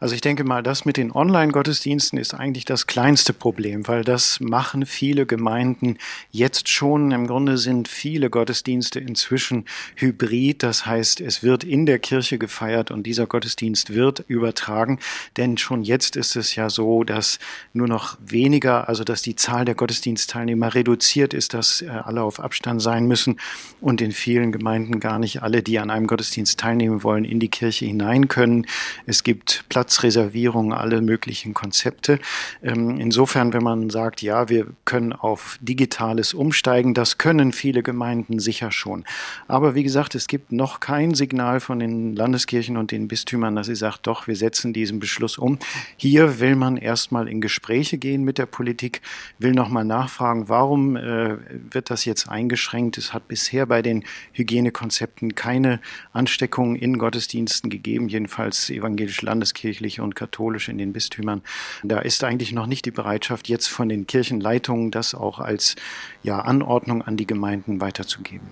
Also 0.00 0.14
ich 0.14 0.20
denke 0.20 0.44
mal, 0.44 0.62
das 0.62 0.84
mit 0.84 0.96
den 0.96 1.10
Online-Gottesdiensten 1.10 2.20
ist 2.20 2.32
eigentlich 2.32 2.64
das 2.64 2.86
kleinste 2.86 3.32
Problem, 3.32 3.88
weil 3.88 4.04
das 4.04 4.38
machen 4.38 4.86
viele 4.86 5.26
Gemeinden 5.26 5.98
jetzt 6.30 6.68
schon. 6.68 7.10
Im 7.10 7.26
Grunde 7.26 7.58
sind 7.58 7.88
viele 7.88 8.30
Gottesdienste 8.30 9.00
inzwischen 9.00 9.64
hybrid. 9.96 10.62
Das 10.62 10.86
heißt, 10.86 11.20
es 11.20 11.42
wird 11.42 11.64
in 11.64 11.84
der 11.84 11.98
Kirche 11.98 12.38
gefeiert 12.38 12.92
und 12.92 13.08
dieser 13.08 13.26
Gottesdienst 13.26 13.92
wird 13.92 14.24
übertragen. 14.28 15.00
Denn 15.36 15.58
schon 15.58 15.82
jetzt 15.82 16.14
ist 16.14 16.36
es 16.36 16.54
ja 16.54 16.70
so, 16.70 17.02
dass 17.02 17.40
nur 17.72 17.88
noch 17.88 18.18
weniger, 18.24 18.88
also 18.88 19.02
dass 19.02 19.22
die 19.22 19.34
Zahl 19.34 19.64
der 19.64 19.74
Gottesdienstteilnehmer 19.74 20.76
reduziert 20.76 21.34
ist, 21.34 21.54
dass 21.54 21.82
äh, 21.82 21.88
alle 21.88 22.22
auf 22.22 22.38
Abstand 22.38 22.80
sein 22.80 23.08
müssen 23.08 23.40
und 23.80 24.00
in 24.00 24.12
vielen 24.12 24.52
Gemeinden 24.52 25.00
gar 25.00 25.18
nicht 25.18 25.42
alle, 25.42 25.64
die 25.64 25.80
an 25.80 25.90
einem 25.90 26.06
Gottesdienst 26.06 26.60
teilnehmen 26.60 27.02
wollen, 27.02 27.24
in 27.24 27.40
die 27.40 27.48
Kirche 27.48 27.86
hinein 27.86 28.28
können. 28.28 28.64
Es 29.04 29.24
gibt 29.24 29.64
Platz 29.68 29.87
Platzreservierung, 29.88 30.74
alle 30.74 31.00
möglichen 31.00 31.54
Konzepte. 31.54 32.18
Ähm, 32.62 33.00
insofern, 33.00 33.54
wenn 33.54 33.62
man 33.62 33.88
sagt, 33.88 34.20
ja, 34.20 34.50
wir 34.50 34.66
können 34.84 35.14
auf 35.14 35.58
Digitales 35.62 36.34
umsteigen, 36.34 36.92
das 36.92 37.16
können 37.16 37.52
viele 37.52 37.82
Gemeinden 37.82 38.38
sicher 38.38 38.70
schon. 38.70 39.06
Aber 39.46 39.74
wie 39.74 39.82
gesagt, 39.82 40.14
es 40.14 40.26
gibt 40.26 40.52
noch 40.52 40.80
kein 40.80 41.14
Signal 41.14 41.60
von 41.60 41.78
den 41.78 42.14
Landeskirchen 42.14 42.76
und 42.76 42.90
den 42.90 43.08
Bistümern, 43.08 43.56
dass 43.56 43.68
sie 43.68 43.76
sagt, 43.76 44.06
doch, 44.06 44.26
wir 44.26 44.36
setzen 44.36 44.74
diesen 44.74 45.00
Beschluss 45.00 45.38
um. 45.38 45.58
Hier 45.96 46.38
will 46.38 46.54
man 46.54 46.76
erstmal 46.76 47.26
in 47.26 47.40
Gespräche 47.40 47.96
gehen 47.96 48.24
mit 48.24 48.36
der 48.36 48.44
Politik, 48.44 49.00
will 49.38 49.52
nochmal 49.52 49.86
nachfragen, 49.86 50.50
warum 50.50 50.96
äh, 50.96 51.38
wird 51.72 51.88
das 51.88 52.04
jetzt 52.04 52.28
eingeschränkt? 52.28 52.98
Es 52.98 53.14
hat 53.14 53.26
bisher 53.26 53.64
bei 53.64 53.80
den 53.80 54.04
Hygienekonzepten 54.34 55.34
keine 55.34 55.80
Ansteckungen 56.12 56.76
in 56.76 56.98
Gottesdiensten 56.98 57.70
gegeben, 57.70 58.10
jedenfalls 58.10 58.68
evangelische 58.68 59.24
Landeskirche 59.24 59.77
freikirchlich 59.78 60.00
und 60.00 60.14
katholisch 60.14 60.68
in 60.68 60.78
den 60.78 60.92
Bistümern. 60.92 61.42
Da 61.82 61.98
ist 61.98 62.24
eigentlich 62.24 62.52
noch 62.52 62.66
nicht 62.66 62.84
die 62.84 62.90
Bereitschaft, 62.90 63.48
jetzt 63.48 63.68
von 63.68 63.88
den 63.88 64.06
Kirchenleitungen 64.06 64.90
das 64.90 65.14
auch 65.14 65.38
als 65.38 65.76
ja, 66.22 66.40
Anordnung 66.40 67.02
an 67.02 67.16
die 67.16 67.26
Gemeinden 67.26 67.80
weiterzugeben. 67.80 68.46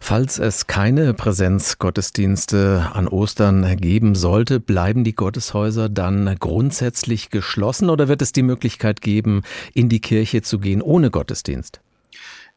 Falls 0.00 0.38
es 0.38 0.66
keine 0.66 1.14
Präsenzgottesdienste 1.14 2.90
an 2.92 3.08
Ostern 3.08 3.76
geben 3.76 4.14
sollte, 4.14 4.60
bleiben 4.60 5.04
die 5.04 5.14
Gotteshäuser 5.14 5.88
dann 5.88 6.36
grundsätzlich 6.38 7.30
geschlossen 7.30 7.90
oder 7.90 8.08
wird 8.08 8.22
es 8.22 8.32
die 8.32 8.42
Möglichkeit 8.42 9.00
geben, 9.00 9.42
in 9.74 9.88
die 9.88 10.00
Kirche 10.00 10.42
zu 10.42 10.58
gehen 10.58 10.82
ohne 10.82 11.10
Gottesdienst? 11.10 11.80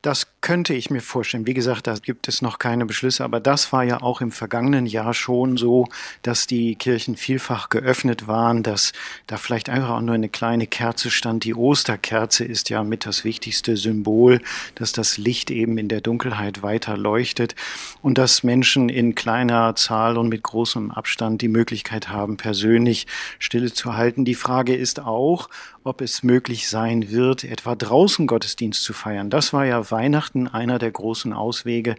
Das 0.03 0.27
könnte 0.41 0.73
ich 0.73 0.89
mir 0.89 0.99
vorstellen. 0.99 1.47
Wie 1.47 1.53
gesagt, 1.53 1.87
da 1.87 1.95
gibt 1.95 2.27
es 2.27 2.41
noch 2.41 2.59
keine 2.59 2.85
Beschlüsse, 2.85 3.23
aber 3.23 3.39
das 3.39 3.71
war 3.71 3.85
ja 3.85 4.01
auch 4.01 4.19
im 4.19 4.33
vergangenen 4.33 4.85
Jahr 4.85 5.13
schon 5.13 5.55
so, 5.55 5.87
dass 6.23 6.45
die 6.45 6.75
Kirchen 6.75 7.15
vielfach 7.15 7.69
geöffnet 7.69 8.27
waren, 8.27 8.63
dass 8.63 8.91
da 9.27 9.37
vielleicht 9.37 9.69
einfach 9.69 9.91
auch 9.91 10.01
nur 10.01 10.15
eine 10.15 10.27
kleine 10.27 10.67
Kerze 10.67 11.09
stand. 11.09 11.45
Die 11.45 11.55
Osterkerze 11.55 12.43
ist 12.43 12.69
ja 12.69 12.83
mit 12.83 13.05
das 13.05 13.23
wichtigste 13.23 13.77
Symbol, 13.77 14.41
dass 14.75 14.91
das 14.91 15.17
Licht 15.17 15.49
eben 15.49 15.77
in 15.77 15.87
der 15.87 16.01
Dunkelheit 16.01 16.63
weiter 16.63 16.97
leuchtet 16.97 17.55
und 18.01 18.17
dass 18.17 18.43
Menschen 18.43 18.89
in 18.89 19.15
kleiner 19.15 19.73
Zahl 19.77 20.17
und 20.17 20.27
mit 20.27 20.43
großem 20.43 20.91
Abstand 20.91 21.41
die 21.41 21.47
Möglichkeit 21.47 22.09
haben, 22.09 22.35
persönlich 22.35 23.07
Stille 23.39 23.71
zu 23.71 23.95
halten. 23.95 24.25
Die 24.25 24.35
Frage 24.35 24.75
ist 24.75 24.99
auch, 24.99 25.47
ob 25.83 26.01
es 26.01 26.23
möglich 26.23 26.69
sein 26.69 27.11
wird, 27.11 27.43
etwa 27.43 27.75
draußen 27.75 28.27
Gottesdienst 28.27 28.83
zu 28.83 28.93
feiern. 28.93 29.29
Das 29.29 29.53
war 29.53 29.65
ja 29.65 29.91
Weihnachten 29.91 30.47
einer 30.47 30.79
der 30.79 30.91
großen 30.91 31.33
Auswege, 31.33 31.95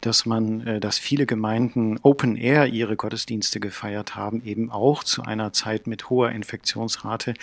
dass 0.00 0.26
man, 0.26 0.66
äh, 0.66 0.80
dass 0.80 0.98
viele 0.98 1.26
Gemeinden 1.26 1.98
Open 2.02 2.36
Air 2.36 2.66
ihre 2.66 2.96
Gottesdienste 2.96 3.60
gefeiert 3.60 4.16
haben, 4.16 4.42
eben 4.44 4.70
auch 4.70 5.04
zu 5.04 5.22
einer 5.22 5.52
Zeit 5.52 5.86
mit 5.86 6.10
hoher 6.10 6.30
Infektionsrate. 6.30 7.34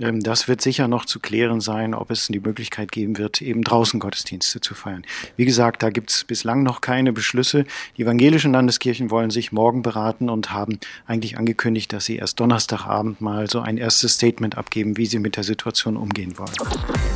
Ähm, 0.00 0.20
das 0.20 0.48
wird 0.48 0.60
sicher 0.60 0.88
noch 0.88 1.04
zu 1.04 1.20
klären 1.20 1.60
sein, 1.60 1.94
ob 1.94 2.10
es 2.10 2.26
die 2.28 2.40
Möglichkeit 2.40 2.90
geben 2.92 3.18
wird, 3.18 3.42
eben 3.42 3.62
draußen 3.62 4.00
Gottesdienste 4.00 4.60
zu 4.60 4.74
feiern. 4.74 5.04
Wie 5.36 5.44
gesagt, 5.44 5.82
da 5.82 5.90
gibt 5.90 6.10
es 6.10 6.24
bislang 6.24 6.62
noch 6.62 6.80
keine 6.80 7.12
Beschlüsse. 7.12 7.64
Die 7.96 8.02
evangelischen 8.02 8.52
Landeskirchen 8.52 9.10
wollen 9.10 9.30
sich 9.30 9.52
morgen 9.52 9.82
beraten 9.82 10.30
und 10.30 10.52
haben 10.52 10.78
eigentlich 11.06 11.38
angekündigt, 11.38 11.92
dass 11.92 12.06
sie 12.06 12.16
erst 12.16 12.40
Donnerstagabend 12.40 13.20
mal 13.20 13.48
so 13.48 13.60
ein 13.60 13.76
erstes 13.76 14.14
Statement 14.14 14.56
abgeben, 14.56 14.96
wie 14.96 15.06
sie 15.06 15.18
mit 15.18 15.36
der 15.36 15.44
Situation 15.44 15.96
umgehen 15.96 16.38
wollen. 16.38 16.50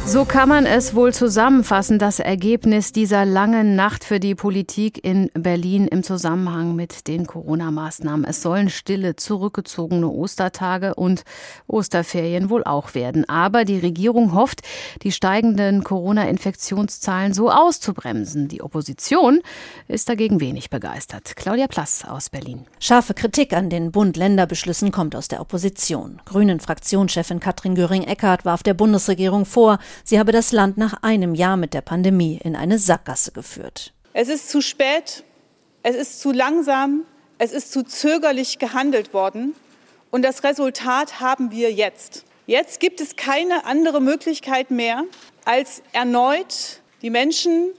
So 0.07 0.25
kann 0.25 0.49
man 0.49 0.66
es 0.66 0.94
wohl 0.94 1.14
zusammenfassen, 1.14 1.99
das 1.99 2.20
Ergebnis 2.20 2.92
dieser 2.92 3.25
langen 3.25 3.75
Nacht 3.75 4.05
für 4.05 4.20
die 4.20 4.35
Politik 4.35 5.03
in 5.03 5.31
Berlin 5.35 5.88
im 5.88 6.03
Zusammenhang 6.03 6.77
mit 6.77 7.09
den 7.09 7.27
Corona-Maßnahmen. 7.27 8.25
Es 8.25 8.42
sollen 8.42 8.68
stille, 8.68 9.16
zurückgezogene 9.16 10.09
Ostertage 10.09 10.94
und 10.94 11.25
Osterferien 11.66 12.51
wohl 12.51 12.64
auch 12.64 12.73
werden. 12.94 13.28
Aber 13.28 13.64
die 13.64 13.78
Regierung 13.78 14.34
hofft, 14.34 14.62
die 15.02 15.12
steigenden 15.12 15.84
Corona-Infektionszahlen 15.84 17.32
so 17.32 17.50
auszubremsen. 17.50 18.48
Die 18.48 18.62
Opposition 18.62 19.40
ist 19.88 20.08
dagegen 20.08 20.40
wenig 20.40 20.70
begeistert. 20.70 21.37
Claudia 21.37 21.66
Plass 21.66 22.04
aus 22.04 22.30
Berlin. 22.30 22.66
Scharfe 22.80 23.14
Kritik 23.14 23.52
an 23.52 23.70
den 23.70 23.92
Bund-Länder-Beschlüssen 23.92 24.92
kommt 24.92 25.14
aus 25.14 25.28
der 25.28 25.40
Opposition. 25.40 26.20
Grünen-Fraktionschefin 26.24 27.40
Katrin 27.40 27.74
Göring-Eckardt 27.74 28.44
warf 28.44 28.62
der 28.62 28.74
Bundesregierung 28.74 29.44
vor, 29.44 29.78
sie 30.04 30.18
habe 30.18 30.32
das 30.32 30.52
Land 30.52 30.78
nach 30.78 31.02
einem 31.02 31.34
Jahr 31.34 31.56
mit 31.56 31.74
der 31.74 31.82
Pandemie 31.82 32.40
in 32.42 32.56
eine 32.56 32.78
Sackgasse 32.78 33.32
geführt. 33.32 33.92
Es 34.12 34.28
ist 34.28 34.48
zu 34.50 34.60
spät, 34.60 35.24
es 35.82 35.96
ist 35.96 36.20
zu 36.20 36.32
langsam, 36.32 37.02
es 37.38 37.52
ist 37.52 37.72
zu 37.72 37.82
zögerlich 37.82 38.58
gehandelt 38.58 39.12
worden. 39.12 39.54
Und 40.10 40.22
das 40.22 40.44
Resultat 40.44 41.20
haben 41.20 41.50
wir 41.50 41.72
jetzt. 41.72 42.24
Jetzt 42.46 42.78
gibt 42.78 43.00
es 43.00 43.16
keine 43.16 43.64
andere 43.64 44.00
Möglichkeit 44.02 44.70
mehr, 44.70 45.04
als 45.46 45.83
erneut 45.92 46.83
die 47.00 47.09
Menschen 47.09 47.70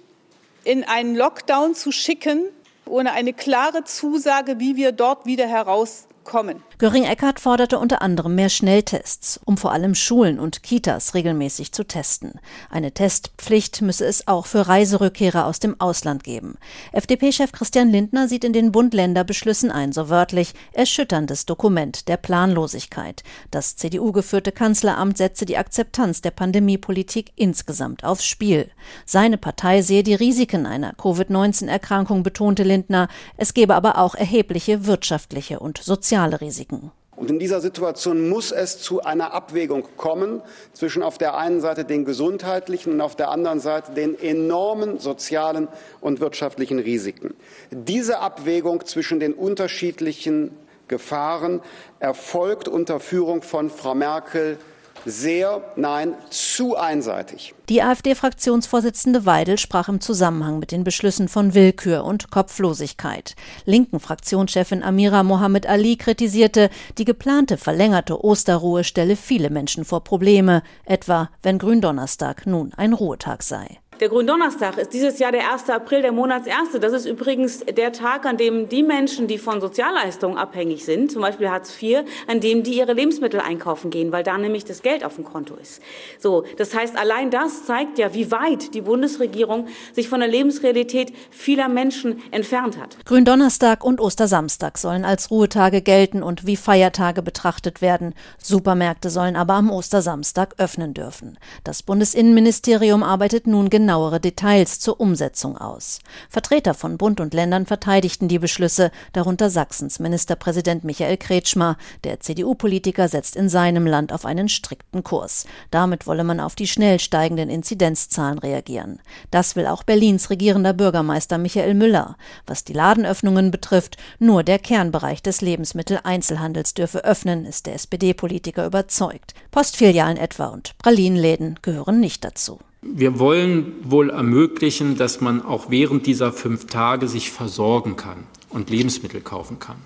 in 0.63 0.84
einen 0.84 1.15
Lockdown 1.15 1.75
zu 1.75 1.91
schicken, 1.91 2.45
ohne 2.88 3.12
eine 3.12 3.34
klare 3.34 3.84
Zusage, 3.84 4.60
wie 4.60 4.75
wir 4.75 4.91
dort 4.91 5.28
wieder 5.28 5.47
heraus 5.47 6.08
kommen. 6.25 6.61
Göring-Eckardt 6.77 7.39
forderte 7.39 7.79
unter 7.79 8.01
anderem 8.01 8.35
mehr 8.35 8.49
Schnelltests, 8.49 9.39
um 9.45 9.57
vor 9.57 9.71
allem 9.71 9.95
Schulen 9.95 10.39
und 10.39 10.61
Kitas 10.61 11.13
regelmäßig 11.13 11.71
zu 11.71 11.85
testen. 11.85 12.39
Eine 12.69 12.91
Testpflicht 12.91 13.81
müsse 13.81 14.05
es 14.05 14.27
auch 14.27 14.45
für 14.45 14.67
Reiserückkehrer 14.67 15.45
aus 15.45 15.59
dem 15.59 15.79
Ausland 15.79 16.25
geben. 16.25 16.57
FDP-Chef 16.91 17.53
Christian 17.53 17.89
Lindner 17.89 18.27
sieht 18.27 18.43
in 18.43 18.51
den 18.51 18.73
Bund-Länder-Beschlüssen 18.73 19.71
ein, 19.71 19.93
so 19.93 20.09
wörtlich, 20.09 20.53
erschütterndes 20.73 21.45
Dokument 21.45 22.09
der 22.09 22.17
Planlosigkeit. 22.17 23.23
Das 23.51 23.77
CDU-geführte 23.77 24.51
Kanzleramt 24.51 25.17
setze 25.17 25.45
die 25.45 25.57
Akzeptanz 25.57 26.21
der 26.21 26.31
Pandemiepolitik 26.31 27.31
insgesamt 27.35 28.03
aufs 28.03 28.25
Spiel. 28.25 28.69
Seine 29.05 29.38
Partei 29.38 29.81
sehe 29.81 30.03
die 30.03 30.15
Risiken 30.15 30.65
einer 30.65 30.93
Covid-19-Erkrankung, 30.93 32.23
betonte 32.23 32.63
Lindner. 32.63 33.07
Es 33.38 33.53
gebe 33.53 33.75
aber 33.75 33.97
auch 33.97 34.15
erhebliche 34.15 34.85
wirtschaftliche 34.85 35.59
und 35.59 35.77
soziale 36.15 36.39
Risiken. 36.39 36.91
Und 37.17 37.30
in 37.30 37.39
dieser 37.39 37.62
Situation 37.62 38.30
muss 38.30 38.51
es 38.51 38.80
zu 38.80 39.01
einer 39.04 39.34
Abwägung 39.34 39.86
kommen 39.95 40.41
zwischen 40.73 41.01
auf 41.01 41.17
der 41.17 41.38
einen 41.38 41.62
Seite 41.62 41.86
den 41.86 42.04
gesundheitlichen 42.04 42.93
und 42.93 43.01
auf 43.01 43.15
der 43.15 43.32
anderen 43.32 43.60
Seite 43.60 43.93
den 43.93 44.19
enormen 44.19 44.99
sozialen 44.99 45.69
und 46.01 46.19
wirtschaftlichen 46.19 46.80
Risiken. 46.80 47.34
Diese 47.71 48.19
Abwägung 48.19 48.86
zwischen 48.86 49.19
den 49.19 49.34
unterschiedlichen 49.34 50.51
Gefahren 50.88 51.62
erfolgt 51.99 52.67
unter 52.67 52.99
Führung 52.99 53.41
von 53.41 53.69
Frau 53.69 53.95
Merkel 53.95 54.58
sehr, 55.05 55.62
nein, 55.75 56.13
zu 56.29 56.75
einseitig. 56.75 57.53
Die 57.69 57.81
AfD-Fraktionsvorsitzende 57.81 59.25
Weidel 59.25 59.58
sprach 59.58 59.89
im 59.89 60.01
Zusammenhang 60.01 60.60
mit 60.60 60.71
den 60.71 60.84
Beschlüssen 60.84 61.27
von 61.27 61.53
Willkür 61.53 62.03
und 62.03 62.29
Kopflosigkeit. 62.31 63.36
Linken 63.65 63.99
Fraktionschefin 63.99 64.84
Amira 64.84 65.23
Mohammed 65.23 65.67
Ali 65.67 65.95
kritisierte, 65.95 66.69
die 66.97 67.05
geplante 67.05 67.58
verlängerte 67.58 68.23
Osterruhe 68.23 68.84
stelle 68.84 69.15
viele 69.15 69.49
Menschen 69.49 69.86
vor 69.86 70.03
Probleme, 70.03 70.63
etwa 70.86 71.29
wenn 71.41 71.58
Gründonnerstag 71.58 72.45
nun 72.45 72.73
ein 72.75 72.93
Ruhetag 72.93 73.41
sei. 73.41 73.79
Der 74.01 74.10
Gründonnerstag 74.10 74.77
ist 74.77 74.91
dieses 74.91 75.19
Jahr 75.19 75.31
der 75.31 75.53
1. 75.53 75.69
April, 75.69 76.01
der 76.01 76.12
Monatserste. 76.12 76.81
Das 76.81 76.91
ist 76.91 77.05
übrigens 77.05 77.60
der 77.60 77.93
Tag, 77.93 78.25
an 78.25 78.36
dem 78.36 78.67
die 78.67 78.84
Menschen, 78.84 79.27
die 79.27 79.38
von 79.38 79.62
Sozialleistungen 79.62 80.38
abhängig 80.38 80.84
sind, 80.84 81.13
zum 81.13 81.21
Beispiel 81.21 81.49
Hartz 81.49 81.81
IV, 81.81 81.99
an 82.27 82.41
dem 82.41 82.63
die 82.63 82.77
ihre 82.77 82.91
Lebensmittel 82.91 83.39
einkaufen 83.39 83.91
gehen, 83.91 84.12
weil 84.12 84.23
da 84.23 84.38
nämlich 84.38 84.65
das 84.65 84.81
Geld 84.81 85.05
auf 85.05 85.15
dem 85.15 85.23
Konto 85.23 85.55
ist. 85.55 85.81
So, 86.19 86.43
das 86.58 86.75
heißt, 86.75 86.97
allein 86.97 87.31
das 87.31 87.65
zeigt 87.65 87.97
ja, 87.97 88.13
wie 88.13 88.31
weit 88.31 88.73
die 88.73 88.81
Bundesregierung 88.81 89.69
sich 89.93 90.10
von 90.10 90.19
der 90.19 90.27
Lebensrealität 90.27 91.13
vieler 91.29 91.69
Menschen 91.69 92.21
entfernt 92.31 92.77
hat. 92.77 92.97
Gründonnerstag 93.05 93.86
und 93.86 94.01
Ostersamstag 94.01 94.77
sollen 94.77 95.05
als 95.05 95.31
Ruhetage 95.31 95.81
gelten 95.81 96.21
und 96.21 96.45
wie 96.45 96.58
Feiertage 96.58 97.21
betrachtet 97.21 97.81
werden. 97.81 98.13
Supermärkte 98.43 99.10
sollen 99.10 99.38
aber 99.38 99.53
am 99.53 99.71
Ostersamstag 99.71 100.55
öffnen 100.58 100.93
dürfen. 100.93 101.38
Das 101.63 101.81
Bundesinnenministerium 101.81 103.01
arbeitet 103.01 103.47
nun 103.47 103.69
genau 103.69 103.85
genauere 103.86 104.19
Details 104.19 104.80
zur 104.80 105.00
Umsetzung 105.00 105.60
aus. 105.60 106.00
Vertreter 106.28 106.74
von 106.74 106.98
Bund 106.98 107.19
und 107.19 107.36
Ländern 107.36 107.67
verteidigten 107.67 108.28
die 108.28 108.39
Beschlüsse, 108.39 108.89
darunter 109.13 109.52
Sachsens 109.52 110.00
Ministerpräsident 110.00 110.84
Michael 110.84 111.17
Kretschmer. 111.17 111.78
Der 112.04 112.19
CDU-Politiker 112.19 113.08
setzt 113.08 113.36
in 113.36 113.48
seinem 113.48 113.86
Land 113.86 114.12
auf 114.12 114.26
einen 114.26 114.50
strikten 114.50 115.04
Kurs. 115.04 115.45
Damit 115.69 116.08
wolle 116.08 116.24
man 116.24 116.39
auf 116.39 116.56
die 116.56 116.65
schnell 116.65 117.00
steigenden 117.00 117.52
Inzidenzzahlen 117.52 118.39
reagieren. 118.39 119.02
Das 119.30 119.56
will 119.56 119.67
auch 119.67 119.84
Berlins 119.84 120.32
regierender 120.32 120.74
Bürgermeister 120.74 121.38
Michael 121.38 121.76
Müller. 121.76 122.17
Was 122.48 122.63
die 122.63 122.74
Ladenöffnungen 122.74 123.52
betrifft, 123.52 123.98
nur 124.17 124.41
der 124.41 124.58
Kernbereich 124.58 125.21
des 125.21 125.41
Lebensmitteleinzelhandels 125.41 126.74
dürfe 126.74 127.06
öffnen, 127.06 127.45
ist 127.45 127.67
der 127.67 127.76
SPD-Politiker 127.76 128.65
überzeugt. 128.65 129.36
Postfilialen 129.52 130.17
etwa 130.17 130.48
und 130.48 130.76
Pralinenläden 130.80 131.60
gehören 131.62 132.00
nicht 132.00 132.24
dazu. 132.24 132.58
Wir 132.88 133.17
wollen 133.17 133.74
wohl 133.84 134.12
ermöglichen, 134.12 134.95
dass 134.95 135.19
man 135.19 135.43
auch 135.43 135.71
während 135.71 136.06
dieser 136.06 136.32
fünf 136.32 136.67
Tage 136.67 137.08
sich 137.08 137.32
versorgen 137.32 137.95
kann 137.95 138.26
und 138.50 138.69
Lebensmittel 138.69 139.21
kaufen 139.21 139.58
kann. 139.58 139.78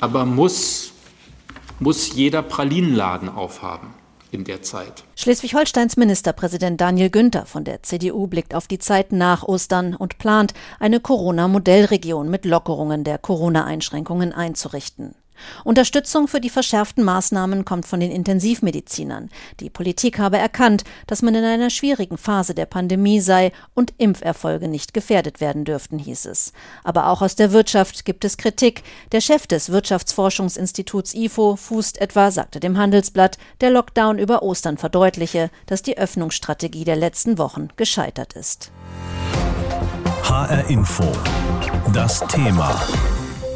Aber 0.00 0.24
muss, 0.24 0.92
muss 1.80 2.14
jeder 2.14 2.42
Pralinenladen 2.42 3.28
aufhaben 3.28 3.88
in 4.30 4.44
der 4.44 4.62
Zeit. 4.62 5.04
Schleswig-Holsteins 5.16 5.98
Ministerpräsident 5.98 6.80
Daniel 6.80 7.10
Günther 7.10 7.44
von 7.44 7.64
der 7.64 7.82
CDU 7.82 8.26
blickt 8.26 8.54
auf 8.54 8.66
die 8.66 8.78
Zeit 8.78 9.12
nach 9.12 9.42
Ostern 9.42 9.94
und 9.94 10.16
plant, 10.16 10.54
eine 10.80 11.00
Corona-Modellregion 11.00 12.30
mit 12.30 12.46
Lockerungen 12.46 13.04
der 13.04 13.18
Corona-Einschränkungen 13.18 14.32
einzurichten. 14.32 15.14
Unterstützung 15.64 16.28
für 16.28 16.40
die 16.40 16.50
verschärften 16.50 17.04
Maßnahmen 17.04 17.64
kommt 17.64 17.86
von 17.86 18.00
den 18.00 18.10
Intensivmedizinern. 18.10 19.30
Die 19.60 19.70
Politik 19.70 20.18
habe 20.18 20.38
erkannt, 20.38 20.84
dass 21.06 21.22
man 21.22 21.34
in 21.34 21.44
einer 21.44 21.70
schwierigen 21.70 22.18
Phase 22.18 22.54
der 22.54 22.66
Pandemie 22.66 23.20
sei 23.20 23.52
und 23.74 23.94
Impferfolge 23.98 24.68
nicht 24.68 24.94
gefährdet 24.94 25.40
werden 25.40 25.64
dürften, 25.64 25.98
hieß 25.98 26.26
es. 26.26 26.52
Aber 26.84 27.08
auch 27.08 27.22
aus 27.22 27.36
der 27.36 27.52
Wirtschaft 27.52 28.04
gibt 28.04 28.24
es 28.24 28.36
Kritik. 28.36 28.82
Der 29.12 29.20
Chef 29.20 29.46
des 29.46 29.70
Wirtschaftsforschungsinstituts 29.70 31.14
IFO 31.14 31.56
fußt 31.56 32.00
etwa, 32.00 32.30
sagte 32.30 32.60
dem 32.60 32.78
Handelsblatt, 32.78 33.38
der 33.60 33.70
Lockdown 33.70 34.18
über 34.18 34.42
Ostern 34.42 34.78
verdeutliche, 34.78 35.50
dass 35.66 35.82
die 35.82 35.98
Öffnungsstrategie 35.98 36.84
der 36.84 36.96
letzten 36.96 37.38
Wochen 37.38 37.68
gescheitert 37.76 38.34
ist. 38.34 38.70
HR 40.22 40.68
Info. 40.68 41.04
Das 41.92 42.20
Thema. 42.26 42.74